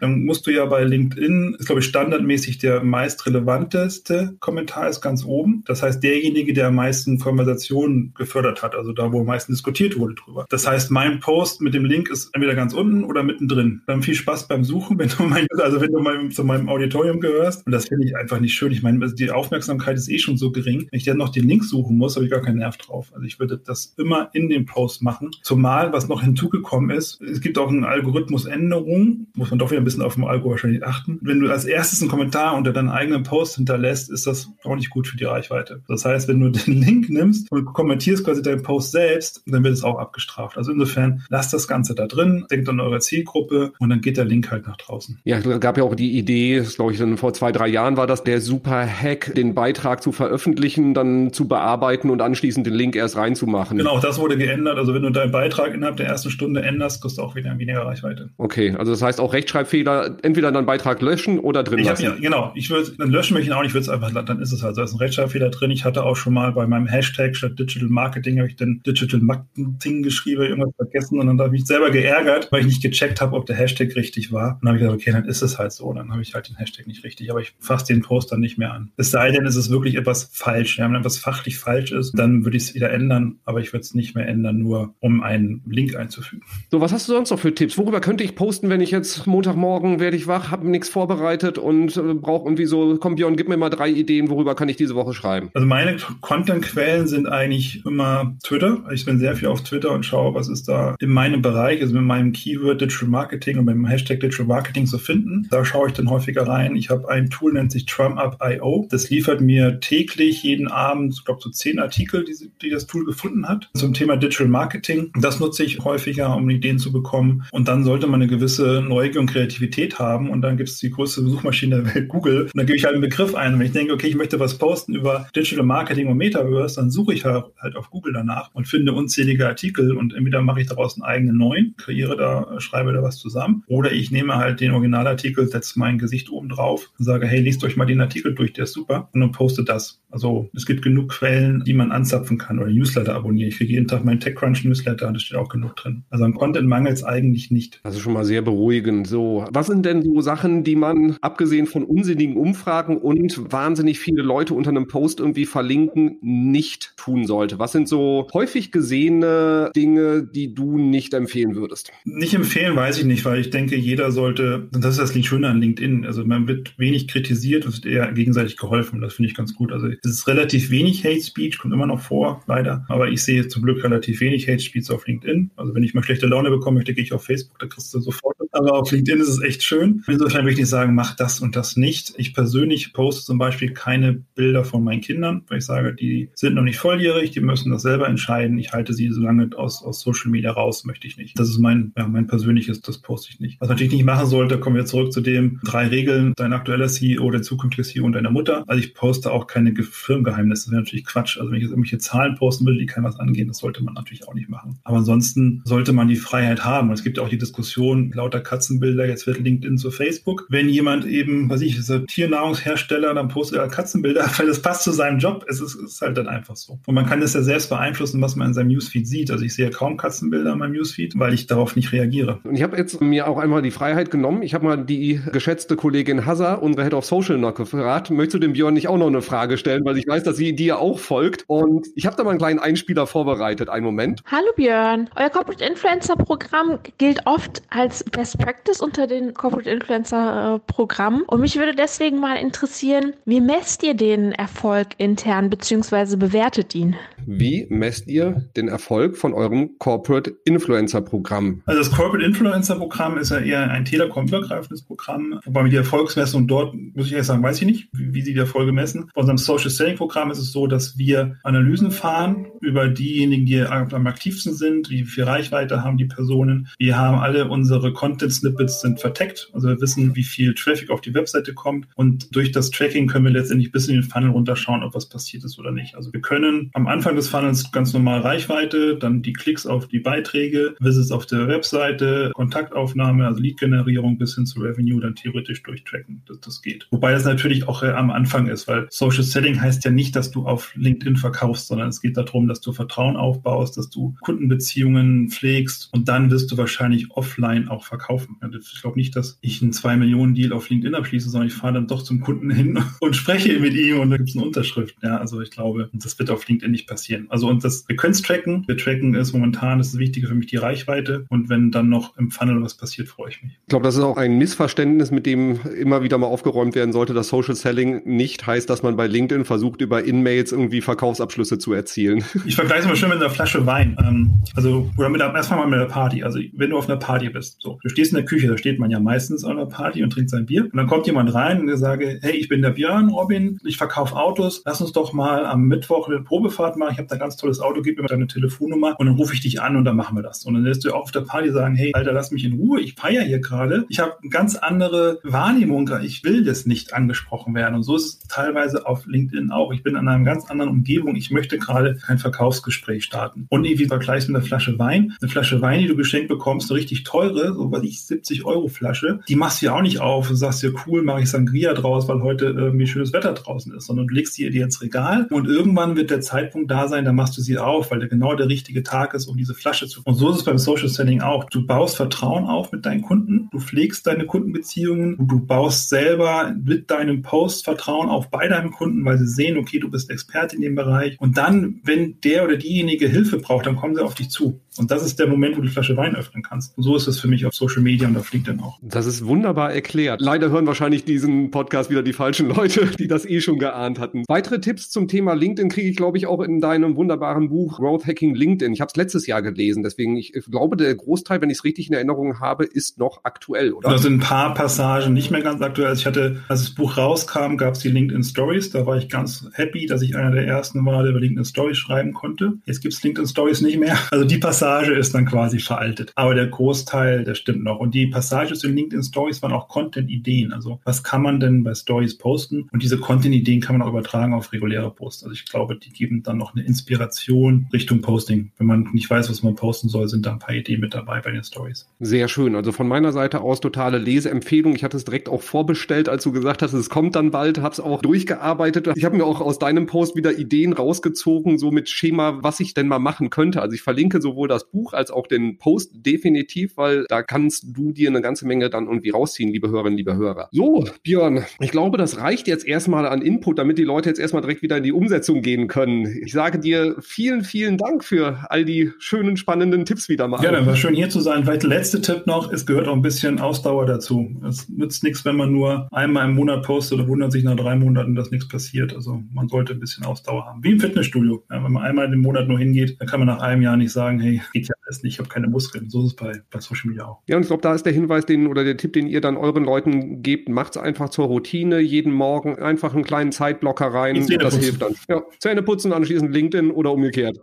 dann 0.00 0.24
musst 0.24 0.46
du 0.46 0.50
ja 0.50 0.64
bei 0.66 0.84
LinkedIn, 0.84 1.56
ist 1.58 1.66
glaube 1.66 1.80
ich 1.80 1.86
standardmäßig 1.86 2.58
der 2.58 2.82
meist 2.82 3.26
relevanteste 3.26 4.36
Kommentar 4.40 4.88
ist 4.88 5.00
ganz 5.00 5.24
oben. 5.24 5.62
Das 5.66 5.82
heißt, 5.82 6.02
derjenige, 6.02 6.52
der 6.52 6.68
am 6.68 6.74
meisten 6.74 7.18
Konversationen 7.18 8.12
gefördert 8.14 8.62
hat, 8.62 8.74
also 8.74 8.92
da, 8.92 9.12
wo 9.12 9.20
am 9.20 9.26
meisten 9.26 9.52
diskutiert 9.52 9.98
wurde 9.98 10.14
drüber. 10.14 10.46
Das 10.48 10.66
heißt, 10.66 10.90
mein 10.90 11.20
Post 11.20 11.60
mit 11.60 11.74
dem 11.74 11.84
Link 11.84 12.10
ist 12.10 12.30
entweder 12.32 12.54
ganz 12.54 12.74
unten 12.74 13.04
oder 13.04 13.22
mittendrin. 13.22 13.82
Dann 13.86 14.02
viel 14.02 14.14
Spaß 14.14 14.48
beim 14.48 14.64
Suchen, 14.64 14.98
wenn 14.98 15.08
du 15.08 15.22
mein, 15.24 15.46
also 15.58 15.80
wenn 15.80 15.92
du 15.92 16.00
mein, 16.00 16.30
zu 16.30 16.44
meinem 16.44 16.68
Auditorium 16.68 17.20
gehörst. 17.20 17.66
Und 17.66 17.72
das 17.72 17.88
finde 17.88 18.06
ich 18.06 18.16
einfach 18.16 18.40
nicht 18.40 18.54
schön. 18.54 18.72
Ich 18.72 18.82
meine, 18.82 19.12
die 19.12 19.30
Aufmerksamkeit 19.30 19.96
ist 19.96 20.08
eh 20.08 20.18
schon 20.18 20.36
so 20.36 20.52
gering. 20.52 20.88
Wenn 20.90 20.98
ich 20.98 21.04
dann 21.04 21.16
noch 21.16 21.30
den 21.30 21.48
Link 21.48 21.64
suchen 21.64 21.96
muss, 21.96 22.16
habe 22.16 22.26
ich 22.26 22.30
gar 22.30 22.42
keinen 22.42 22.58
Nerv 22.58 22.76
drauf. 22.76 23.12
Also 23.14 23.26
ich 23.26 23.38
würde 23.38 23.58
das 23.58 23.94
immer 23.96 24.30
in 24.32 24.48
den 24.48 24.66
Post 24.66 25.02
machen. 25.02 25.30
Zumal, 25.42 25.92
was 25.92 26.08
noch 26.08 26.22
hinzugekommen 26.22 26.90
ist, 26.90 27.20
es 27.20 27.40
gibt 27.40 27.58
auch 27.58 27.68
eine 27.68 27.86
Algorithmusänderung, 27.86 29.28
muss 29.34 29.50
man 29.50 29.58
doch 29.58 29.70
wieder 29.70 29.80
ein 29.80 29.84
bisschen 29.84 30.02
auf 30.02 30.14
den 30.14 30.24
Algo 30.24 30.50
wahrscheinlich 30.50 30.84
achten. 30.84 31.18
Wenn 31.22 31.40
du 31.40 31.50
als 31.50 31.64
erstes 31.64 32.00
einen 32.00 32.10
Kommentar 32.10 32.56
unter 32.56 32.72
deinen 32.72 32.90
eigenen 32.90 33.22
Post 33.22 33.56
hinterlässt, 33.56 34.10
ist 34.10 34.26
das 34.26 34.48
auch 34.64 34.76
nicht 34.76 34.90
gut 34.90 35.06
für 35.06 35.16
die 35.16 35.24
Reichweite. 35.24 35.82
Das 35.88 36.04
heißt, 36.04 36.28
wenn 36.28 36.40
du 36.40 36.50
den 36.50 36.74
Link 36.82 37.10
nimmst 37.10 37.50
und 37.50 37.64
kommentierst 37.66 38.24
quasi 38.24 38.42
deinen 38.42 38.62
Post 38.62 38.92
selbst, 38.92 39.42
dann 39.46 39.64
wird 39.64 39.74
es 39.74 39.82
auch 39.82 39.98
abgestraft. 39.98 40.56
Also 40.56 40.72
insofern, 40.72 41.22
lasst 41.28 41.52
das 41.52 41.68
Ganze 41.68 41.94
da 41.94 42.06
drin, 42.06 42.46
denkt 42.50 42.68
an 42.68 42.80
eure 42.80 43.00
Zielgruppe 43.00 43.72
und 43.78 43.90
dann 43.90 44.00
geht 44.00 44.16
der 44.16 44.24
Link 44.24 44.50
halt 44.50 44.66
nach 44.66 44.76
draußen. 44.76 45.18
Ja, 45.24 45.38
es 45.38 45.60
gab 45.60 45.78
ja 45.78 45.84
auch 45.84 45.94
die 45.94 46.18
Idee, 46.18 46.62
glaube 46.74 46.92
ich, 46.92 47.02
vor 47.18 47.32
zwei, 47.32 47.52
drei 47.52 47.68
Jahren 47.68 47.96
war 47.96 48.06
das 48.06 48.24
der 48.24 48.40
super 48.40 48.86
Hack, 48.86 49.34
den 49.34 49.54
Beitrag 49.54 50.02
zu 50.02 50.12
veröffentlichen, 50.12 50.94
dann 50.94 51.32
zu 51.32 51.48
bearbeiten 51.48 52.10
und 52.10 52.20
anschließend 52.20 52.66
den 52.66 52.74
Link 52.74 52.96
erst 52.96 53.16
reinzumachen. 53.16 53.78
Genau, 53.78 53.98
das 54.00 54.18
wurde 54.18 54.36
geändert. 54.36 54.78
Also 54.78 54.94
wenn 54.94 55.02
du 55.02 55.10
deinen 55.10 55.32
Beitrag 55.32 55.74
innerhalb 55.74 55.96
der 55.96 56.06
ersten 56.06 56.30
Stunde 56.30 56.62
änderst, 56.62 57.02
kriegst 57.02 57.18
du 57.18 57.22
auch 57.22 57.34
wieder 57.34 57.56
weniger 57.58 57.84
Reichweite. 57.84 58.30
Okay, 58.38 58.74
also 58.76 58.92
das 58.92 59.02
heißt 59.02 59.20
auch 59.22 59.32
Rechtschreibfehler, 59.32 60.18
entweder 60.22 60.52
dann 60.52 60.66
Beitrag 60.66 61.00
löschen 61.00 61.38
oder 61.38 61.62
drin 61.62 61.78
ich 61.78 61.86
lassen. 61.86 62.02
Ja, 62.02 62.14
genau, 62.14 62.52
ich 62.54 62.70
würde, 62.70 62.92
dann 62.98 63.10
löschen 63.10 63.34
möchte 63.34 63.48
ich 63.48 63.54
auch 63.54 63.62
nicht, 63.62 63.74
würde 63.74 63.82
es 63.82 63.88
einfach, 63.88 64.10
dann 64.10 64.40
ist 64.40 64.52
es 64.52 64.62
halt, 64.62 64.76
da 64.76 64.82
ist 64.82 64.92
ein 64.92 64.98
Rechtschreibfehler 64.98 65.50
drin. 65.50 65.70
Ich 65.70 65.84
hatte 65.84 66.04
auch 66.04 66.16
schon 66.16 66.34
mal 66.34 66.52
bei 66.52 66.66
meinem 66.66 66.86
Hashtag 66.86 67.36
statt 67.36 67.58
Digital 67.58 67.88
Marketing 67.88 68.38
habe 68.38 68.48
ich 68.48 68.56
dann 68.56 68.82
Digital 68.86 69.20
Marketing 69.20 70.02
geschrieben, 70.02 70.42
irgendwas 70.42 70.74
vergessen 70.76 71.18
und 71.18 71.26
dann 71.26 71.38
habe 71.38 71.48
ich 71.48 71.62
mich 71.62 71.66
selber 71.66 71.90
geärgert, 71.90 72.48
weil 72.50 72.60
ich 72.60 72.66
nicht 72.66 72.82
gecheckt 72.82 73.20
habe, 73.20 73.36
ob 73.36 73.46
der 73.46 73.56
Hashtag 73.56 73.94
richtig 73.96 74.32
war. 74.32 74.54
Und 74.54 74.64
dann 74.64 74.68
habe 74.68 74.76
ich 74.78 74.82
gesagt, 74.82 75.00
okay, 75.00 75.12
dann 75.12 75.24
ist 75.24 75.42
es 75.42 75.58
halt 75.58 75.72
so. 75.72 75.92
Dann 75.92 76.10
habe 76.10 76.22
ich 76.22 76.34
halt 76.34 76.48
den 76.48 76.56
Hashtag 76.56 76.86
nicht 76.86 77.04
richtig, 77.04 77.30
aber 77.30 77.40
ich 77.40 77.54
fasse 77.58 77.86
den 77.86 78.02
Post 78.02 78.32
dann 78.32 78.40
nicht 78.40 78.58
mehr 78.58 78.72
an. 78.72 78.92
Es 78.96 79.10
sei 79.10 79.30
denn, 79.30 79.46
es 79.46 79.56
ist 79.56 79.70
wirklich 79.70 79.96
etwas 79.96 80.30
falsch. 80.32 80.78
Ja, 80.78 80.86
wenn 80.86 80.96
etwas 80.96 81.18
fachlich 81.18 81.58
falsch 81.58 81.92
ist, 81.92 82.12
dann 82.18 82.44
würde 82.44 82.56
ich 82.56 82.64
es 82.64 82.74
wieder 82.74 82.90
ändern, 82.90 83.38
aber 83.44 83.60
ich 83.60 83.72
würde 83.72 83.82
es 83.82 83.94
nicht 83.94 84.14
mehr 84.14 84.26
ändern, 84.26 84.58
nur 84.58 84.94
um 85.00 85.22
einen 85.22 85.62
Link 85.66 85.94
einzufügen. 85.94 86.42
So, 86.70 86.80
was 86.80 86.92
hast 86.92 87.08
du 87.08 87.12
sonst 87.12 87.30
noch 87.30 87.38
für 87.38 87.54
Tipps? 87.54 87.78
Worüber 87.78 88.00
könnte 88.00 88.24
ich 88.24 88.34
posten, 88.34 88.68
wenn 88.68 88.80
ich 88.80 88.90
jetzt 88.90 89.11
Montagmorgen 89.26 90.00
werde 90.00 90.16
ich 90.16 90.26
wach, 90.26 90.50
habe 90.50 90.68
nichts 90.68 90.88
vorbereitet 90.88 91.58
und 91.58 91.96
äh, 91.96 92.14
brauche 92.14 92.46
irgendwie 92.46 92.66
so, 92.66 92.96
komm 92.98 93.16
Björn, 93.16 93.36
gib 93.36 93.48
mir 93.48 93.56
mal 93.56 93.70
drei 93.70 93.90
Ideen, 93.90 94.30
worüber 94.30 94.54
kann 94.54 94.68
ich 94.68 94.76
diese 94.76 94.94
Woche 94.94 95.14
schreiben? 95.14 95.50
Also 95.54 95.66
meine 95.66 95.96
Content-Quellen 96.20 97.06
sind 97.06 97.26
eigentlich 97.26 97.84
immer 97.86 98.36
Twitter. 98.42 98.82
Ich 98.92 99.04
bin 99.04 99.18
sehr 99.18 99.36
viel 99.36 99.48
auf 99.48 99.62
Twitter 99.62 99.90
und 99.92 100.04
schaue, 100.04 100.34
was 100.34 100.48
ist 100.48 100.68
da 100.68 100.96
in 101.00 101.10
meinem 101.10 101.42
Bereich, 101.42 101.80
also 101.80 101.94
mit 101.94 102.04
meinem 102.04 102.32
Keyword 102.32 102.80
Digital 102.80 103.08
Marketing 103.08 103.58
und 103.58 103.64
mit 103.66 103.74
dem 103.74 103.86
Hashtag 103.86 104.20
Digital 104.20 104.46
Marketing 104.46 104.86
zu 104.86 104.98
finden. 104.98 105.46
Da 105.50 105.64
schaue 105.64 105.88
ich 105.88 105.94
dann 105.94 106.10
häufiger 106.10 106.46
rein. 106.46 106.76
Ich 106.76 106.90
habe 106.90 107.08
ein 107.08 107.30
Tool, 107.30 107.52
nennt 107.52 107.72
sich 107.72 107.86
TrumUp.io. 107.86 108.86
Das 108.90 109.10
liefert 109.10 109.40
mir 109.40 109.80
täglich, 109.80 110.42
jeden 110.42 110.68
Abend, 110.68 111.14
ich 111.14 111.24
glaube 111.24 111.40
so 111.42 111.50
zehn 111.50 111.78
Artikel, 111.78 112.24
die, 112.24 112.50
die 112.60 112.70
das 112.70 112.86
Tool 112.86 113.04
gefunden 113.04 113.48
hat 113.48 113.70
zum 113.74 113.94
Thema 113.94 114.16
Digital 114.16 114.48
Marketing. 114.48 115.10
Das 115.18 115.40
nutze 115.40 115.64
ich 115.64 115.80
häufiger, 115.84 116.36
um 116.36 116.48
Ideen 116.50 116.78
zu 116.78 116.92
bekommen. 116.92 117.44
Und 117.50 117.68
dann 117.68 117.84
sollte 117.84 118.06
man 118.06 118.22
eine 118.22 118.30
gewisse 118.30 118.80
Neugier 119.02 119.20
und 119.20 119.30
Kreativität 119.30 119.98
haben. 119.98 120.30
Und 120.30 120.42
dann 120.42 120.56
gibt 120.56 120.68
es 120.68 120.78
die 120.78 120.90
größte 120.90 121.22
Suchmaschine 121.22 121.82
der 121.82 121.94
Welt, 121.94 122.08
Google. 122.08 122.42
Und 122.42 122.56
dann 122.56 122.66
gebe 122.66 122.76
ich 122.76 122.84
halt 122.84 122.94
einen 122.94 123.02
Begriff 123.02 123.34
ein. 123.34 123.54
Und 123.54 123.58
wenn 123.58 123.66
ich 123.66 123.72
denke, 123.72 123.92
okay, 123.92 124.06
ich 124.06 124.14
möchte 124.14 124.38
was 124.38 124.58
posten 124.58 124.94
über 124.94 125.26
Digital 125.34 125.64
Marketing 125.64 126.06
und 126.06 126.16
Metaverse, 126.16 126.76
dann 126.76 126.90
suche 126.90 127.14
ich 127.14 127.24
halt, 127.24 127.46
halt 127.58 127.74
auf 127.76 127.90
Google 127.90 128.12
danach 128.12 128.50
und 128.54 128.68
finde 128.68 128.92
unzählige 128.92 129.48
Artikel. 129.48 129.96
Und 129.96 130.14
entweder 130.14 130.40
mache 130.42 130.60
ich 130.60 130.68
daraus 130.68 130.94
einen 130.94 131.02
eigenen 131.02 131.36
neuen, 131.36 131.74
kreiere 131.76 132.16
da, 132.16 132.60
schreibe 132.60 132.92
da 132.92 133.02
was 133.02 133.18
zusammen. 133.18 133.64
Oder 133.66 133.92
ich 133.92 134.10
nehme 134.12 134.36
halt 134.36 134.60
den 134.60 134.70
Originalartikel, 134.70 135.48
setze 135.48 135.78
mein 135.78 135.98
Gesicht 135.98 136.30
oben 136.30 136.48
drauf 136.48 136.90
und 136.98 137.04
sage, 137.04 137.26
hey, 137.26 137.40
liest 137.40 137.64
euch 137.64 137.76
mal 137.76 137.86
den 137.86 138.00
Artikel 138.00 138.34
durch, 138.34 138.52
der 138.52 138.64
ist 138.64 138.72
super. 138.72 139.08
Und 139.12 139.20
dann 139.20 139.32
poste 139.32 139.64
das. 139.64 140.00
Also 140.10 140.50
es 140.54 140.66
gibt 140.66 140.82
genug 140.82 141.08
Quellen, 141.08 141.64
die 141.64 141.72
man 141.72 141.90
anzapfen 141.90 142.36
kann 142.38 142.58
oder 142.58 142.70
Newsletter 142.70 143.14
abonnieren. 143.14 143.48
Ich 143.48 143.56
kriege 143.56 143.72
jeden 143.72 143.88
Tag 143.88 144.04
meinen 144.04 144.20
TechCrunch 144.20 144.64
Newsletter, 144.64 145.10
da 145.10 145.18
steht 145.18 145.38
auch 145.38 145.48
genug 145.48 145.74
drin. 145.76 146.04
Also 146.10 146.24
an 146.24 146.34
Content 146.34 146.68
mangelt 146.68 146.96
es 146.96 147.02
eigentlich 147.02 147.50
nicht. 147.50 147.80
Ist 147.84 148.00
schon 148.00 148.12
mal 148.12 148.24
sehr 148.24 148.42
beruhigend. 148.42 148.91
So, 149.04 149.44
was 149.50 149.66
sind 149.66 149.86
denn 149.86 150.02
so 150.02 150.20
Sachen, 150.20 150.64
die 150.64 150.76
man 150.76 151.16
abgesehen 151.20 151.66
von 151.66 151.84
unsinnigen 151.84 152.36
Umfragen 152.36 152.96
und 152.98 153.52
wahnsinnig 153.52 153.98
viele 153.98 154.22
Leute 154.22 154.54
unter 154.54 154.70
einem 154.70 154.86
Post 154.86 155.20
irgendwie 155.20 155.46
verlinken, 155.46 156.18
nicht 156.20 156.94
tun 156.96 157.26
sollte? 157.26 157.58
Was 157.58 157.72
sind 157.72 157.88
so 157.88 158.28
häufig 158.32 158.72
gesehene 158.72 159.70
Dinge, 159.74 160.22
die 160.22 160.54
du 160.54 160.78
nicht 160.78 161.14
empfehlen 161.14 161.54
würdest? 161.54 161.92
Nicht 162.04 162.34
empfehlen, 162.34 162.76
weiß 162.76 162.98
ich 162.98 163.04
nicht, 163.04 163.24
weil 163.24 163.40
ich 163.40 163.50
denke, 163.50 163.76
jeder 163.76 164.10
sollte, 164.12 164.68
und 164.72 164.84
das 164.84 164.98
ist 164.98 165.16
das 165.16 165.24
Schöne 165.24 165.48
an 165.48 165.60
LinkedIn, 165.60 166.04
also 166.04 166.24
man 166.24 166.46
wird 166.48 166.78
wenig 166.78 167.08
kritisiert, 167.08 167.64
es 167.64 167.82
wird 167.82 167.86
eher 167.86 168.12
gegenseitig 168.12 168.56
geholfen. 168.56 169.00
Das 169.00 169.14
finde 169.14 169.30
ich 169.30 169.36
ganz 169.36 169.54
gut. 169.54 169.72
Also 169.72 169.88
es 169.88 169.98
ist 170.10 170.26
relativ 170.26 170.70
wenig 170.70 171.04
Hate 171.04 171.22
Speech, 171.22 171.58
kommt 171.58 171.72
immer 171.72 171.86
noch 171.86 172.00
vor, 172.00 172.42
leider. 172.46 172.84
Aber 172.88 173.08
ich 173.08 173.22
sehe 173.22 173.48
zum 173.48 173.62
Glück 173.62 173.82
relativ 173.84 174.20
wenig 174.20 174.48
Hate 174.48 174.60
Speech 174.60 174.90
auf 174.90 175.06
LinkedIn. 175.06 175.50
Also 175.56 175.74
wenn 175.74 175.82
ich 175.82 175.94
mal 175.94 176.02
schlechte 176.02 176.26
Laune 176.26 176.50
bekomme 176.50 176.76
möchte, 176.76 176.94
gehe 176.94 177.04
ich 177.04 177.12
auf 177.12 177.24
Facebook, 177.24 177.58
da 177.58 177.66
kriegst 177.66 177.92
du 177.94 178.00
sofort. 178.00 178.31
Aber 178.52 178.74
auf 178.74 178.90
LinkedIn 178.90 179.20
ist 179.20 179.28
es 179.28 179.42
echt 179.42 179.62
schön. 179.62 180.02
Insofern 180.06 180.42
würde 180.42 180.52
ich 180.52 180.58
nicht 180.58 180.68
sagen, 180.68 180.94
mach 180.94 181.14
das 181.14 181.40
und 181.40 181.56
das 181.56 181.76
nicht. 181.76 182.12
Ich 182.16 182.34
persönlich 182.34 182.92
poste 182.92 183.24
zum 183.24 183.38
Beispiel 183.38 183.72
keine 183.72 184.24
Bilder 184.34 184.64
von 184.64 184.84
meinen 184.84 185.00
Kindern, 185.00 185.42
weil 185.48 185.58
ich 185.58 185.64
sage, 185.64 185.94
die 185.94 186.28
sind 186.34 186.54
noch 186.54 186.62
nicht 186.62 186.78
volljährig, 186.78 187.30
die 187.30 187.40
müssen 187.40 187.72
das 187.72 187.82
selber 187.82 188.08
entscheiden. 188.08 188.58
Ich 188.58 188.72
halte 188.72 188.92
sie 188.92 189.10
so 189.10 189.20
lange 189.20 189.50
aus, 189.56 189.82
aus 189.82 190.00
Social 190.00 190.30
Media 190.30 190.52
raus, 190.52 190.84
möchte 190.84 191.06
ich 191.06 191.16
nicht. 191.16 191.38
Das 191.38 191.48
ist 191.48 191.58
mein, 191.58 191.92
ja, 191.96 192.06
mein 192.06 192.26
persönliches, 192.26 192.80
das 192.80 192.98
poste 192.98 193.30
ich 193.32 193.40
nicht. 193.40 193.60
Was 193.60 193.68
natürlich 193.68 193.92
nicht 193.92 194.04
machen 194.04 194.26
sollte, 194.26 194.58
kommen 194.58 194.76
wir 194.76 194.84
zurück 194.84 195.12
zu 195.12 195.20
dem 195.20 195.60
drei 195.64 195.86
Regeln, 195.86 196.34
dein 196.36 196.52
aktueller 196.52 196.88
CEO, 196.88 197.30
der 197.30 197.42
zukünftige 197.42 197.82
CEO 197.82 198.04
und 198.04 198.12
deiner 198.12 198.30
Mutter. 198.30 198.64
Also 198.66 198.82
ich 198.82 198.94
poste 198.94 199.32
auch 199.32 199.46
keine 199.46 199.74
Firmengeheimnisse. 199.74 200.66
Das 200.66 200.72
wäre 200.72 200.82
natürlich 200.82 201.06
Quatsch. 201.06 201.38
Also 201.38 201.50
wenn 201.50 201.56
ich 201.56 201.62
jetzt 201.62 201.72
irgendwelche 201.72 201.98
Zahlen 201.98 202.36
posten 202.36 202.66
will, 202.66 202.78
die 202.78 202.86
keinem 202.86 203.04
was 203.04 203.18
angehen, 203.18 203.48
das 203.48 203.58
sollte 203.58 203.82
man 203.82 203.94
natürlich 203.94 204.28
auch 204.28 204.34
nicht 204.34 204.48
machen. 204.48 204.78
Aber 204.84 204.98
ansonsten 204.98 205.62
sollte 205.64 205.92
man 205.92 206.08
die 206.08 206.16
Freiheit 206.16 206.64
haben. 206.64 206.88
Und 206.88 206.94
es 206.94 207.02
gibt 207.02 207.16
ja 207.16 207.22
auch 207.22 207.28
die 207.28 207.38
Diskussion, 207.38 208.12
lauter 208.12 208.41
Katzenbilder, 208.42 209.06
jetzt 209.06 209.26
wird 209.26 209.38
LinkedIn 209.38 209.78
zu 209.78 209.90
Facebook. 209.90 210.46
Wenn 210.48 210.68
jemand 210.68 211.06
eben, 211.06 211.48
was 211.50 211.60
ich, 211.60 211.78
ist 211.78 211.90
ein 211.90 212.06
Tiernahrungshersteller, 212.06 213.14
dann 213.14 213.28
postet 213.28 213.58
er 213.58 213.68
Katzenbilder, 213.68 214.28
weil 214.38 214.46
das 214.46 214.60
passt 214.60 214.84
zu 214.84 214.92
seinem 214.92 215.18
Job. 215.18 215.44
Es 215.48 215.60
ist, 215.60 215.74
ist 215.74 216.00
halt 216.00 216.16
dann 216.16 216.28
einfach 216.28 216.56
so. 216.56 216.78
Und 216.86 216.94
man 216.94 217.06
kann 217.06 217.20
das 217.20 217.34
ja 217.34 217.42
selbst 217.42 217.70
beeinflussen, 217.70 218.20
was 218.20 218.36
man 218.36 218.48
in 218.48 218.54
seinem 218.54 218.68
Newsfeed 218.68 219.06
sieht. 219.06 219.30
Also 219.30 219.44
ich 219.44 219.54
sehe 219.54 219.70
kaum 219.70 219.96
Katzenbilder 219.96 220.52
in 220.52 220.58
meinem 220.58 220.72
Newsfeed, 220.72 221.18
weil 221.18 221.34
ich 221.34 221.46
darauf 221.46 221.76
nicht 221.76 221.92
reagiere. 221.92 222.40
Und 222.44 222.54
ich 222.54 222.62
habe 222.62 222.76
jetzt 222.76 223.00
mir 223.00 223.28
auch 223.28 223.38
einmal 223.38 223.62
die 223.62 223.70
Freiheit 223.70 224.10
genommen. 224.10 224.42
Ich 224.42 224.54
habe 224.54 224.64
mal 224.64 224.76
die 224.76 225.20
geschätzte 225.32 225.76
Kollegin 225.76 226.26
Hazza, 226.26 226.54
unsere 226.54 226.84
Head 226.84 226.94
of 226.94 227.04
Social, 227.04 227.38
noch 227.38 227.54
gefragt, 227.54 228.10
möchtest 228.10 228.34
du 228.34 228.38
dem 228.38 228.52
Björn 228.52 228.74
nicht 228.74 228.88
auch 228.88 228.98
noch 228.98 229.06
eine 229.06 229.22
Frage 229.22 229.58
stellen, 229.58 229.84
weil 229.84 229.98
ich 229.98 230.06
weiß, 230.06 230.22
dass 230.22 230.36
sie 230.36 230.54
dir 230.54 230.78
auch 230.78 230.98
folgt. 230.98 231.44
Und 231.46 231.88
ich 231.94 232.06
habe 232.06 232.16
da 232.16 232.24
mal 232.24 232.30
einen 232.30 232.38
kleinen 232.38 232.58
Einspieler 232.58 233.06
vorbereitet. 233.06 233.68
Einen 233.68 233.84
Moment. 233.84 234.22
Hallo 234.30 234.48
Björn. 234.56 235.08
Euer 235.16 235.30
Corporate 235.30 235.64
Influencer 235.64 236.16
Programm 236.16 236.78
gilt 236.98 237.26
oft 237.26 237.62
als 237.70 238.04
Best 238.04 238.31
Practice 238.36 238.80
unter 238.80 239.06
den 239.06 239.34
Corporate 239.34 239.70
Influencer 239.70 240.60
Programmen. 240.66 241.22
Und 241.22 241.40
mich 241.40 241.56
würde 241.56 241.74
deswegen 241.74 242.20
mal 242.20 242.36
interessieren, 242.36 243.12
wie 243.24 243.40
messt 243.40 243.82
ihr 243.82 243.94
den 243.94 244.32
Erfolg 244.32 244.88
intern 244.98 245.50
bzw. 245.50 246.16
bewertet 246.16 246.74
ihn? 246.74 246.96
Wie 247.26 247.66
messt 247.68 248.08
ihr 248.08 248.48
den 248.56 248.68
Erfolg 248.68 249.16
von 249.16 249.32
eurem 249.32 249.78
Corporate 249.78 250.36
Influencer 250.44 251.00
Programm? 251.00 251.62
Also 251.66 251.80
das 251.80 251.90
Corporate 251.90 252.24
Influencer 252.24 252.76
Programm 252.76 253.18
ist 253.18 253.30
ja 253.30 253.38
eher 253.38 253.70
ein 253.70 253.84
Telekom-übergreifendes 253.84 254.82
Programm, 254.82 255.40
wobei 255.44 255.68
die 255.68 255.76
Erfolgsmessung 255.76 256.46
dort, 256.48 256.74
muss 256.74 257.06
ich 257.06 257.12
ehrlich 257.12 257.26
sagen, 257.26 257.42
weiß 257.42 257.60
ich 257.60 257.66
nicht, 257.66 257.88
wie, 257.92 258.12
wie 258.14 258.22
sie 258.22 258.34
die 258.34 258.40
Erfolge 258.40 258.72
messen. 258.72 259.10
Bei 259.14 259.20
unserem 259.20 259.38
Social 259.38 259.70
Selling 259.70 259.96
Programm 259.96 260.30
ist 260.30 260.38
es 260.38 260.52
so, 260.52 260.66
dass 260.66 260.98
wir 260.98 261.36
Analysen 261.42 261.90
fahren 261.90 262.46
über 262.60 262.88
diejenigen, 262.88 263.46
die 263.46 263.60
am 263.62 264.06
aktivsten 264.06 264.54
sind, 264.54 264.90
wie 264.90 265.04
viel 265.04 265.24
Reichweite 265.24 265.84
haben 265.84 265.96
die 265.96 266.06
Personen. 266.06 266.68
Wir 266.78 266.98
haben 266.98 267.18
alle 267.18 267.48
unsere 267.48 267.92
Content-Snippets 268.22 268.80
sind 268.80 269.00
verteckt, 269.00 269.50
also 269.52 269.68
wir 269.68 269.80
wissen, 269.80 270.14
wie 270.14 270.22
viel 270.22 270.54
Traffic 270.54 270.90
auf 270.90 271.00
die 271.00 271.12
Webseite 271.12 271.54
kommt 271.54 271.88
und 271.96 272.34
durch 272.34 272.52
das 272.52 272.70
Tracking 272.70 273.08
können 273.08 273.24
wir 273.24 273.32
letztendlich 273.32 273.72
bis 273.72 273.88
in 273.88 273.94
den 273.94 274.04
Funnel 274.04 274.30
runterschauen, 274.30 274.84
ob 274.84 274.94
was 274.94 275.08
passiert 275.08 275.42
ist 275.42 275.58
oder 275.58 275.72
nicht. 275.72 275.96
Also 275.96 276.12
wir 276.12 276.20
können 276.20 276.70
am 276.72 276.86
Anfang 276.86 277.16
des 277.16 277.28
Funnels 277.28 277.72
ganz 277.72 277.92
normal 277.92 278.20
Reichweite, 278.20 278.96
dann 278.96 279.22
die 279.22 279.32
Klicks 279.32 279.66
auf 279.66 279.88
die 279.88 279.98
Beiträge, 279.98 280.76
Visits 280.78 281.10
auf 281.10 281.26
der 281.26 281.48
Webseite, 281.48 282.30
Kontaktaufnahme, 282.34 283.26
also 283.26 283.40
Lead-Generierung 283.40 284.18
bis 284.18 284.36
hin 284.36 284.46
zu 284.46 284.60
Revenue 284.60 285.00
dann 285.00 285.16
theoretisch 285.16 285.62
durchtracken. 285.64 286.22
Das, 286.28 286.40
das 286.40 286.62
geht. 286.62 286.86
Wobei 286.92 287.10
das 287.10 287.24
natürlich 287.24 287.66
auch 287.66 287.82
äh, 287.82 287.90
am 287.90 288.10
Anfang 288.10 288.46
ist, 288.46 288.68
weil 288.68 288.86
Social 288.90 289.24
Selling 289.24 289.60
heißt 289.60 289.84
ja 289.84 289.90
nicht, 289.90 290.14
dass 290.14 290.30
du 290.30 290.46
auf 290.46 290.72
LinkedIn 290.76 291.16
verkaufst, 291.16 291.66
sondern 291.66 291.88
es 291.88 292.00
geht 292.00 292.16
darum, 292.16 292.46
dass 292.46 292.60
du 292.60 292.72
Vertrauen 292.72 293.16
aufbaust, 293.16 293.76
dass 293.76 293.90
du 293.90 294.14
Kundenbeziehungen 294.20 295.28
pflegst 295.28 295.88
und 295.92 296.08
dann 296.08 296.30
wirst 296.30 296.52
du 296.52 296.56
wahrscheinlich 296.56 297.10
offline 297.10 297.68
auch 297.68 297.84
verkaufen. 297.84 298.11
Ich 298.16 298.82
glaube 298.82 298.98
nicht, 298.98 299.16
dass 299.16 299.38
ich 299.40 299.62
einen 299.62 299.72
2 299.72 299.96
Millionen 299.96 300.34
Deal 300.34 300.52
auf 300.52 300.68
LinkedIn 300.68 300.94
abschließe, 300.94 301.30
sondern 301.30 301.48
ich 301.48 301.54
fahre 301.54 301.74
dann 301.74 301.86
doch 301.86 302.02
zum 302.02 302.20
Kunden 302.20 302.50
hin 302.50 302.82
und 303.00 303.16
spreche 303.16 303.58
mit 303.60 303.74
ihm 303.74 304.00
und 304.00 304.10
da 304.10 304.16
gibt 304.16 304.30
es 304.30 304.36
eine 304.36 304.44
Unterschrift. 304.44 304.96
Ja, 305.02 305.18
also 305.18 305.40
ich 305.40 305.50
glaube, 305.50 305.90
das 305.92 306.18
wird 306.18 306.30
auf 306.30 306.46
LinkedIn 306.46 306.70
nicht 306.70 306.86
passieren. 306.86 307.26
Also 307.28 307.48
und 307.48 307.64
das, 307.64 307.84
wir 307.88 307.96
können 307.96 308.12
es 308.12 308.22
tracken. 308.22 308.64
Wir 308.66 308.76
tracken 308.76 309.14
ist 309.14 309.32
momentan, 309.32 309.78
das 309.78 309.88
ist 309.88 309.98
wichtiger 309.98 310.28
für 310.28 310.34
mich 310.34 310.46
die 310.46 310.56
Reichweite 310.56 311.26
und 311.28 311.48
wenn 311.48 311.70
dann 311.70 311.88
noch 311.88 312.16
im 312.16 312.30
Funnel 312.30 312.62
was 312.62 312.76
passiert, 312.76 313.08
freue 313.08 313.30
ich 313.30 313.42
mich. 313.42 313.52
Ich 313.52 313.68
glaube, 313.68 313.84
das 313.84 313.96
ist 313.96 314.02
auch 314.02 314.16
ein 314.16 314.38
Missverständnis, 314.38 315.10
mit 315.10 315.26
dem 315.26 315.60
immer 315.78 316.02
wieder 316.02 316.18
mal 316.18 316.26
aufgeräumt 316.26 316.74
werden 316.74 316.92
sollte, 316.92 317.14
dass 317.14 317.28
Social 317.28 317.54
Selling 317.54 318.02
nicht 318.04 318.46
heißt, 318.46 318.68
dass 318.68 318.82
man 318.82 318.96
bei 318.96 319.06
LinkedIn 319.06 319.44
versucht, 319.44 319.80
über 319.80 320.04
In-Mails 320.04 320.52
irgendwie 320.52 320.80
Verkaufsabschlüsse 320.80 321.58
zu 321.58 321.72
erzielen. 321.72 322.24
Ich 322.44 322.56
vergleiche 322.56 322.82
es 322.82 322.86
mal 322.88 322.96
schön 322.96 323.08
mit 323.08 323.18
einer 323.18 323.30
Flasche 323.30 323.64
Wein. 323.66 323.96
Ähm, 324.00 324.42
also, 324.54 324.90
oder 324.98 325.08
mit 325.08 325.20
erstmal 325.20 325.60
mal 325.60 325.68
mit 325.68 325.78
einer 325.78 325.88
Party. 325.88 326.22
Also, 326.22 326.40
wenn 326.54 326.70
du 326.70 326.76
auf 326.76 326.88
einer 326.88 326.98
Party 326.98 327.30
bist, 327.30 327.62
so, 327.62 327.78
du 327.82 327.88
stehst 327.88 328.01
in 328.10 328.16
der 328.16 328.24
Küche, 328.24 328.48
da 328.48 328.58
steht 328.58 328.78
man 328.78 328.90
ja 328.90 329.00
meistens 329.00 329.44
an 329.44 329.52
einer 329.52 329.66
Party 329.66 330.02
und 330.02 330.10
trinkt 330.10 330.30
sein 330.30 330.46
Bier. 330.46 330.64
Und 330.64 330.76
dann 330.76 330.86
kommt 330.86 331.06
jemand 331.06 331.32
rein 331.34 331.60
und 331.60 331.66
der 331.66 331.76
sage, 331.76 332.18
hey, 332.22 332.32
ich 332.32 332.48
bin 332.48 332.62
der 332.62 332.70
Björn, 332.70 333.08
Robin, 333.10 333.58
ich 333.64 333.76
verkaufe 333.76 334.16
Autos, 334.16 334.62
lass 334.64 334.80
uns 334.80 334.92
doch 334.92 335.12
mal 335.12 335.46
am 335.46 335.62
Mittwoch 335.68 336.08
eine 336.08 336.20
Probefahrt 336.20 336.76
machen. 336.76 336.92
Ich 336.92 336.98
habe 336.98 337.08
da 337.08 337.14
ein 337.14 337.20
ganz 337.20 337.36
tolles 337.36 337.60
Auto, 337.60 337.82
gib 337.82 338.00
mir 338.00 338.06
deine 338.06 338.26
Telefonnummer 338.26 338.96
und 338.98 339.06
dann 339.06 339.16
rufe 339.16 339.34
ich 339.34 339.40
dich 339.40 339.60
an 339.60 339.76
und 339.76 339.84
dann 339.84 339.96
machen 339.96 340.16
wir 340.16 340.22
das. 340.22 340.44
Und 340.44 340.54
dann 340.54 340.64
lässt 340.64 340.84
du 340.84 340.92
auch 340.92 341.02
auf 341.02 341.12
der 341.12 341.20
Party 341.20 341.50
sagen, 341.52 341.74
hey, 341.74 341.92
Alter, 341.94 342.12
lass 342.12 342.30
mich 342.30 342.44
in 342.44 342.54
Ruhe, 342.54 342.80
ich 342.80 342.94
feiere 342.94 343.22
hier 343.22 343.40
gerade. 343.40 343.86
Ich 343.88 344.00
habe 344.00 344.14
eine 344.20 344.30
ganz 344.30 344.56
andere 344.56 345.20
Wahrnehmung, 345.22 345.90
ich 346.02 346.24
will 346.24 346.44
das 346.44 346.66
nicht 346.66 346.94
angesprochen 346.94 347.54
werden. 347.54 347.74
Und 347.74 347.82
so 347.82 347.96
ist 347.96 348.04
es 348.04 348.28
teilweise 348.28 348.86
auf 348.86 349.06
LinkedIn 349.06 349.50
auch. 349.50 349.72
Ich 349.72 349.82
bin 349.82 349.96
in 349.96 350.08
einer 350.08 350.24
ganz 350.24 350.50
anderen 350.50 350.70
Umgebung, 350.70 351.16
ich 351.16 351.30
möchte 351.30 351.58
gerade 351.58 351.96
kein 351.96 352.18
Verkaufsgespräch 352.18 353.04
starten. 353.04 353.46
Und 353.50 353.64
irgendwie 353.64 353.86
vergleichst 353.86 354.28
mit 354.28 354.36
einer 354.36 354.44
Flasche 354.44 354.78
Wein. 354.78 355.14
Eine 355.20 355.30
Flasche 355.30 355.60
Wein, 355.60 355.80
die 355.80 355.86
du 355.86 355.96
geschenkt 355.96 356.28
bekommst, 356.28 356.70
eine 356.70 356.78
richtig 356.78 357.04
teure, 357.04 357.54
so 357.54 357.70
was 357.70 357.82
ich 357.82 357.91
ich, 357.92 358.04
70 358.04 358.44
Euro 358.44 358.68
Flasche, 358.68 359.20
die 359.28 359.36
machst 359.36 359.62
du 359.62 359.66
ja 359.66 359.76
auch 359.76 359.82
nicht 359.82 360.00
auf 360.00 360.30
und 360.30 360.36
sagst 360.36 360.62
dir, 360.62 360.72
cool, 360.86 361.02
mache 361.02 361.22
ich 361.22 361.30
Sangria 361.30 361.74
draus, 361.74 362.08
weil 362.08 362.22
heute 362.22 362.46
irgendwie 362.46 362.86
schönes 362.86 363.12
Wetter 363.12 363.32
draußen 363.32 363.72
ist, 363.74 363.86
sondern 363.86 364.08
du 364.08 364.14
legst 364.14 364.36
die 364.38 364.50
dir 364.50 364.64
ins 364.64 364.82
Regal 364.82 365.26
und 365.30 365.46
irgendwann 365.46 365.96
wird 365.96 366.10
der 366.10 366.20
Zeitpunkt 366.20 366.70
da 366.70 366.88
sein, 366.88 367.04
da 367.04 367.12
machst 367.12 367.36
du 367.36 367.42
sie 367.42 367.58
auf, 367.58 367.90
weil 367.90 368.00
der 368.00 368.08
genau 368.08 368.34
der 368.34 368.48
richtige 368.48 368.82
Tag 368.82 369.14
ist, 369.14 369.26
um 369.26 369.36
diese 369.36 369.54
Flasche 369.54 369.86
zu. 369.86 370.02
Und 370.04 370.14
so 370.14 370.30
ist 370.30 370.38
es 370.38 370.44
beim 370.44 370.58
Social 370.58 370.88
Selling 370.88 371.20
auch. 371.20 371.44
Du 371.44 371.66
baust 371.66 371.96
Vertrauen 371.96 372.44
auf 372.44 372.72
mit 372.72 372.86
deinen 372.86 373.02
Kunden, 373.02 373.48
du 373.52 373.60
pflegst 373.60 374.06
deine 374.06 374.26
Kundenbeziehungen 374.26 375.14
und 375.16 375.28
du 375.28 375.40
baust 375.40 375.88
selber 375.88 376.54
mit 376.62 376.90
deinem 376.90 377.22
Post 377.22 377.64
Vertrauen 377.64 378.08
auf 378.08 378.30
bei 378.30 378.48
deinem 378.48 378.72
Kunden, 378.72 379.04
weil 379.04 379.18
sie 379.18 379.26
sehen, 379.26 379.56
okay, 379.56 379.78
du 379.78 379.90
bist 379.90 380.10
Experte 380.10 380.56
in 380.56 380.62
dem 380.62 380.74
Bereich. 380.74 381.16
Und 381.20 381.36
dann, 381.36 381.80
wenn 381.84 382.20
der 382.20 382.44
oder 382.44 382.56
diejenige 382.56 383.08
Hilfe 383.08 383.38
braucht, 383.38 383.66
dann 383.66 383.76
kommen 383.76 383.94
sie 383.94 384.02
auf 384.02 384.14
dich 384.14 384.30
zu. 384.30 384.60
Und 384.78 384.90
das 384.90 385.04
ist 385.04 385.18
der 385.18 385.26
Moment, 385.26 385.56
wo 385.56 385.60
du 385.60 385.66
die 385.66 385.72
Flasche 385.72 385.96
Wein 385.96 386.16
öffnen 386.16 386.42
kannst. 386.42 386.76
Und 386.76 386.82
so 386.84 386.96
ist 386.96 387.06
es 387.06 387.20
für 387.20 387.28
mich 387.28 387.46
auf 387.46 387.54
Social 387.54 387.82
Media 387.82 388.08
und 388.08 388.16
auf 388.16 388.32
LinkedIn 388.32 388.60
auch. 388.60 388.78
Das 388.82 389.06
ist 389.06 389.26
wunderbar 389.26 389.72
erklärt. 389.72 390.20
Leider 390.20 390.50
hören 390.50 390.66
wahrscheinlich 390.66 391.04
diesen 391.04 391.50
Podcast 391.50 391.90
wieder 391.90 392.02
die 392.02 392.12
falschen 392.12 392.48
Leute, 392.48 392.86
die 392.98 393.08
das 393.08 393.24
eh 393.24 393.40
schon 393.40 393.58
geahnt 393.58 393.98
hatten. 393.98 394.24
Weitere 394.28 394.60
Tipps 394.60 394.90
zum 394.90 395.08
Thema 395.08 395.34
LinkedIn 395.34 395.70
kriege 395.70 395.88
ich, 395.88 395.96
glaube 395.96 396.18
ich, 396.18 396.26
auch 396.26 396.40
in 396.40 396.60
deinem 396.60 396.96
wunderbaren 396.96 397.48
Buch 397.48 397.78
Growth 397.78 398.06
Hacking 398.06 398.34
LinkedIn. 398.34 398.72
Ich 398.72 398.80
habe 398.80 398.88
es 398.88 398.96
letztes 398.96 399.26
Jahr 399.26 399.42
gelesen, 399.42 399.82
deswegen 399.82 400.16
ich 400.16 400.32
glaube, 400.50 400.76
der 400.76 400.94
Großteil, 400.94 401.40
wenn 401.40 401.50
ich 401.50 401.58
es 401.58 401.64
richtig 401.64 401.88
in 401.88 401.94
Erinnerung 401.94 402.40
habe, 402.40 402.64
ist 402.64 402.98
noch 402.98 403.20
aktuell, 403.24 403.72
oder? 403.72 403.90
Da 403.90 403.98
sind 403.98 404.14
ein 404.14 404.20
paar 404.20 404.54
Passagen 404.54 405.12
nicht 405.12 405.30
mehr 405.30 405.42
ganz 405.42 405.60
aktuell. 405.60 405.88
Also 405.88 406.00
ich 406.00 406.06
hatte, 406.06 406.42
als 406.48 406.60
das 406.60 406.70
Buch 406.70 406.96
rauskam, 406.96 407.56
gab 407.56 407.74
es 407.74 407.80
die 407.80 407.88
LinkedIn 407.88 408.22
Stories. 408.24 408.70
Da 408.70 408.86
war 408.86 408.96
ich 408.96 409.08
ganz 409.08 409.48
happy, 409.52 409.86
dass 409.86 410.02
ich 410.02 410.16
einer 410.16 410.30
der 410.30 410.46
ersten 410.46 410.84
war, 410.84 411.02
der 411.02 411.12
über 411.12 411.20
LinkedIn 411.20 411.44
Stories 411.44 411.78
schreiben 411.78 412.12
konnte. 412.12 412.54
Jetzt 412.64 412.80
gibt 412.80 412.94
es 412.94 413.02
LinkedIn 413.02 413.28
Stories 413.28 413.60
nicht 413.60 413.78
mehr. 413.78 413.98
Also 414.10 414.24
die 414.24 414.38
Passage 414.62 414.92
ist 414.92 415.12
dann 415.12 415.26
quasi 415.26 415.58
veraltet. 415.58 416.12
Aber 416.14 416.36
der 416.36 416.46
Großteil, 416.46 417.24
der 417.24 417.34
stimmt 417.34 417.64
noch. 417.64 417.80
Und 417.80 417.94
die 417.94 418.06
Passagen 418.06 418.54
zu 418.54 418.68
LinkedIn 418.68 419.02
Stories 419.02 419.42
waren 419.42 419.52
auch 419.52 419.66
Content-Ideen. 419.66 420.52
Also 420.52 420.78
was 420.84 421.02
kann 421.02 421.20
man 421.22 421.40
denn 421.40 421.64
bei 421.64 421.74
Stories 421.74 422.16
posten? 422.16 422.68
Und 422.70 422.80
diese 422.80 422.98
Content-Ideen 422.98 423.60
kann 423.60 423.76
man 423.76 423.86
auch 423.86 423.90
übertragen 423.90 424.34
auf 424.34 424.52
reguläre 424.52 424.92
Posts. 424.94 425.24
Also 425.24 425.34
ich 425.34 425.46
glaube, 425.46 425.76
die 425.76 425.90
geben 425.90 426.22
dann 426.22 426.38
noch 426.38 426.54
eine 426.54 426.64
Inspiration 426.64 427.66
Richtung 427.72 428.02
Posting. 428.02 428.52
Wenn 428.56 428.68
man 428.68 428.88
nicht 428.92 429.10
weiß, 429.10 429.30
was 429.30 429.42
man 429.42 429.56
posten 429.56 429.88
soll, 429.88 430.06
sind 430.06 430.26
da 430.26 430.32
ein 430.32 430.38
paar 430.38 430.54
Ideen 430.54 430.80
mit 430.80 430.94
dabei 430.94 431.20
bei 431.20 431.32
den 431.32 431.42
Stories. 431.42 431.88
Sehr 431.98 432.28
schön. 432.28 432.54
Also 432.54 432.70
von 432.70 432.86
meiner 432.86 433.10
Seite 433.10 433.40
aus 433.40 433.58
totale 433.58 433.98
Leseempfehlung. 433.98 434.76
Ich 434.76 434.84
hatte 434.84 434.96
es 434.96 435.04
direkt 435.04 435.28
auch 435.28 435.42
vorbestellt, 435.42 436.08
als 436.08 436.22
du 436.22 436.30
gesagt 436.30 436.62
hast, 436.62 436.72
es 436.72 436.88
kommt 436.88 437.16
dann 437.16 437.32
bald, 437.32 437.58
habe 437.58 437.72
es 437.72 437.80
auch 437.80 438.00
durchgearbeitet. 438.00 438.90
Ich 438.94 439.04
habe 439.04 439.16
mir 439.16 439.24
auch 439.24 439.40
aus 439.40 439.58
deinem 439.58 439.86
Post 439.86 440.14
wieder 440.14 440.38
Ideen 440.38 440.72
rausgezogen, 440.72 441.58
so 441.58 441.72
mit 441.72 441.88
Schema, 441.88 442.38
was 442.42 442.60
ich 442.60 442.74
denn 442.74 442.86
mal 442.86 443.00
machen 443.00 443.28
könnte. 443.28 443.60
Also 443.60 443.74
ich 443.74 443.82
verlinke 443.82 444.20
sowohl 444.20 444.51
das 444.52 444.70
Buch 444.70 444.92
als 444.92 445.10
auch 445.10 445.26
den 445.26 445.58
Post 445.58 445.92
definitiv, 445.94 446.76
weil 446.76 447.06
da 447.08 447.22
kannst 447.22 447.64
du 447.76 447.92
dir 447.92 448.08
eine 448.08 448.20
ganze 448.20 448.46
Menge 448.46 448.70
dann 448.70 448.86
irgendwie 448.86 449.10
rausziehen, 449.10 449.50
liebe 449.50 449.70
Hörerinnen, 449.70 449.96
liebe 449.96 450.16
Hörer. 450.16 450.48
So, 450.52 450.84
Björn, 451.02 451.44
ich 451.60 451.70
glaube, 451.70 451.98
das 451.98 452.18
reicht 452.18 452.46
jetzt 452.46 452.66
erstmal 452.66 453.06
an 453.06 453.22
Input, 453.22 453.58
damit 453.58 453.78
die 453.78 453.84
Leute 453.84 454.08
jetzt 454.08 454.18
erstmal 454.18 454.42
direkt 454.42 454.62
wieder 454.62 454.76
in 454.76 454.82
die 454.82 454.92
Umsetzung 454.92 455.42
gehen 455.42 455.68
können. 455.68 456.06
Ich 456.22 456.32
sage 456.32 456.58
dir 456.58 456.96
vielen, 457.00 457.42
vielen 457.42 457.78
Dank 457.78 458.04
für 458.04 458.46
all 458.50 458.64
die 458.64 458.92
schönen, 458.98 459.36
spannenden 459.36 459.84
Tipps 459.84 460.08
wieder 460.08 460.28
mal. 460.28 460.42
Ja, 460.44 460.52
dann 460.52 460.66
war 460.66 460.76
schön 460.76 460.94
hier 460.94 461.08
zu 461.08 461.20
sein. 461.20 461.44
Vielleicht 461.44 461.62
letzte 461.62 462.00
Tipp 462.00 462.26
noch, 462.26 462.52
es 462.52 462.66
gehört 462.66 462.88
auch 462.88 462.94
ein 462.94 463.02
bisschen 463.02 463.40
Ausdauer 463.40 463.86
dazu. 463.86 464.36
Es 464.46 464.68
nützt 464.68 465.02
nichts, 465.02 465.24
wenn 465.24 465.36
man 465.36 465.52
nur 465.52 465.88
einmal 465.90 466.28
im 466.28 466.34
Monat 466.34 466.64
postet 466.64 466.98
oder 466.98 467.08
wundert 467.08 467.32
sich 467.32 467.44
nach 467.44 467.56
drei 467.56 467.76
Monaten, 467.76 468.14
dass 468.14 468.30
nichts 468.30 468.48
passiert. 468.48 468.94
Also 468.94 469.22
man 469.32 469.48
sollte 469.48 469.72
ein 469.72 469.80
bisschen 469.80 470.04
Ausdauer 470.04 470.46
haben. 470.46 470.62
Wie 470.62 470.72
im 470.72 470.80
Fitnessstudio. 470.80 471.44
Ja, 471.50 471.64
wenn 471.64 471.72
man 471.72 471.82
einmal 471.82 472.12
im 472.12 472.20
Monat 472.20 472.48
nur 472.48 472.58
hingeht, 472.58 472.96
dann 472.98 473.08
kann 473.08 473.20
man 473.20 473.28
nach 473.28 473.40
einem 473.40 473.62
Jahr 473.62 473.76
nicht 473.76 473.92
sagen, 473.92 474.20
hey, 474.20 474.41
geht 474.52 474.68
ja 474.68 474.74
alles 474.86 475.02
nicht, 475.02 475.14
ich 475.14 475.18
habe 475.18 475.28
keine 475.28 475.48
Muskeln. 475.48 475.90
So 475.90 476.00
ist 476.00 476.06
es 476.06 476.16
bei, 476.16 476.40
bei 476.50 476.60
Social 476.60 476.90
Media 476.90 477.06
auch. 477.06 477.22
Ja, 477.26 477.36
und 477.36 477.42
ich 477.42 477.48
glaube, 477.48 477.62
da 477.62 477.74
ist 477.74 477.84
der 477.84 477.92
Hinweis, 477.92 478.26
den 478.26 478.46
oder 478.46 478.64
der 478.64 478.76
Tipp, 478.76 478.92
den 478.92 479.06
ihr 479.06 479.20
dann 479.20 479.36
euren 479.36 479.64
Leuten 479.64 480.22
gebt, 480.22 480.48
macht 480.48 480.76
es 480.76 480.82
einfach 480.82 481.10
zur 481.10 481.26
Routine, 481.26 481.80
jeden 481.80 482.12
Morgen 482.12 482.58
einfach 482.58 482.94
einen 482.94 483.04
kleinen 483.04 483.32
Zeitblocker 483.32 483.86
rein. 483.86 484.26
Das 484.38 484.56
hilft 484.56 484.82
dann. 484.82 484.94
Ja, 485.08 485.22
Zähne 485.38 485.62
putzen, 485.62 485.92
anschließend 485.92 486.32
LinkedIn 486.32 486.70
oder 486.70 486.92
umgekehrt. 486.92 487.38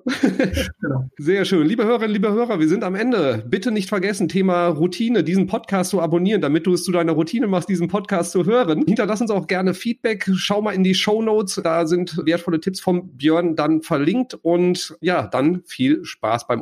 genau. 0.81 1.09
Sehr 1.17 1.45
schön. 1.45 1.67
Liebe 1.67 1.85
Hörerinnen, 1.85 2.13
liebe 2.13 2.31
Hörer, 2.31 2.59
wir 2.59 2.67
sind 2.67 2.83
am 2.83 2.95
Ende. 2.95 3.43
Bitte 3.47 3.71
nicht 3.71 3.89
vergessen, 3.89 4.27
Thema 4.27 4.67
Routine, 4.67 5.23
diesen 5.23 5.47
Podcast 5.47 5.91
zu 5.91 6.01
abonnieren, 6.01 6.41
damit 6.41 6.65
du 6.65 6.73
es 6.73 6.83
zu 6.83 6.91
deiner 6.91 7.13
Routine 7.13 7.47
machst, 7.47 7.69
diesen 7.69 7.87
Podcast 7.87 8.31
zu 8.31 8.45
hören. 8.45 8.83
Hinterlass 8.85 9.21
uns 9.21 9.31
auch 9.31 9.47
gerne 9.47 9.73
Feedback. 9.73 10.29
Schau 10.33 10.61
mal 10.61 10.71
in 10.71 10.83
die 10.83 10.95
Show 10.95 11.21
Notes. 11.21 11.59
Da 11.63 11.85
sind 11.85 12.17
wertvolle 12.25 12.59
Tipps 12.59 12.79
von 12.79 13.17
Björn 13.17 13.55
dann 13.55 13.81
verlinkt. 13.81 14.33
Und 14.33 14.95
ja, 15.01 15.27
dann 15.27 15.61
viel 15.65 16.03
Spaß 16.03 16.47
beim 16.47 16.61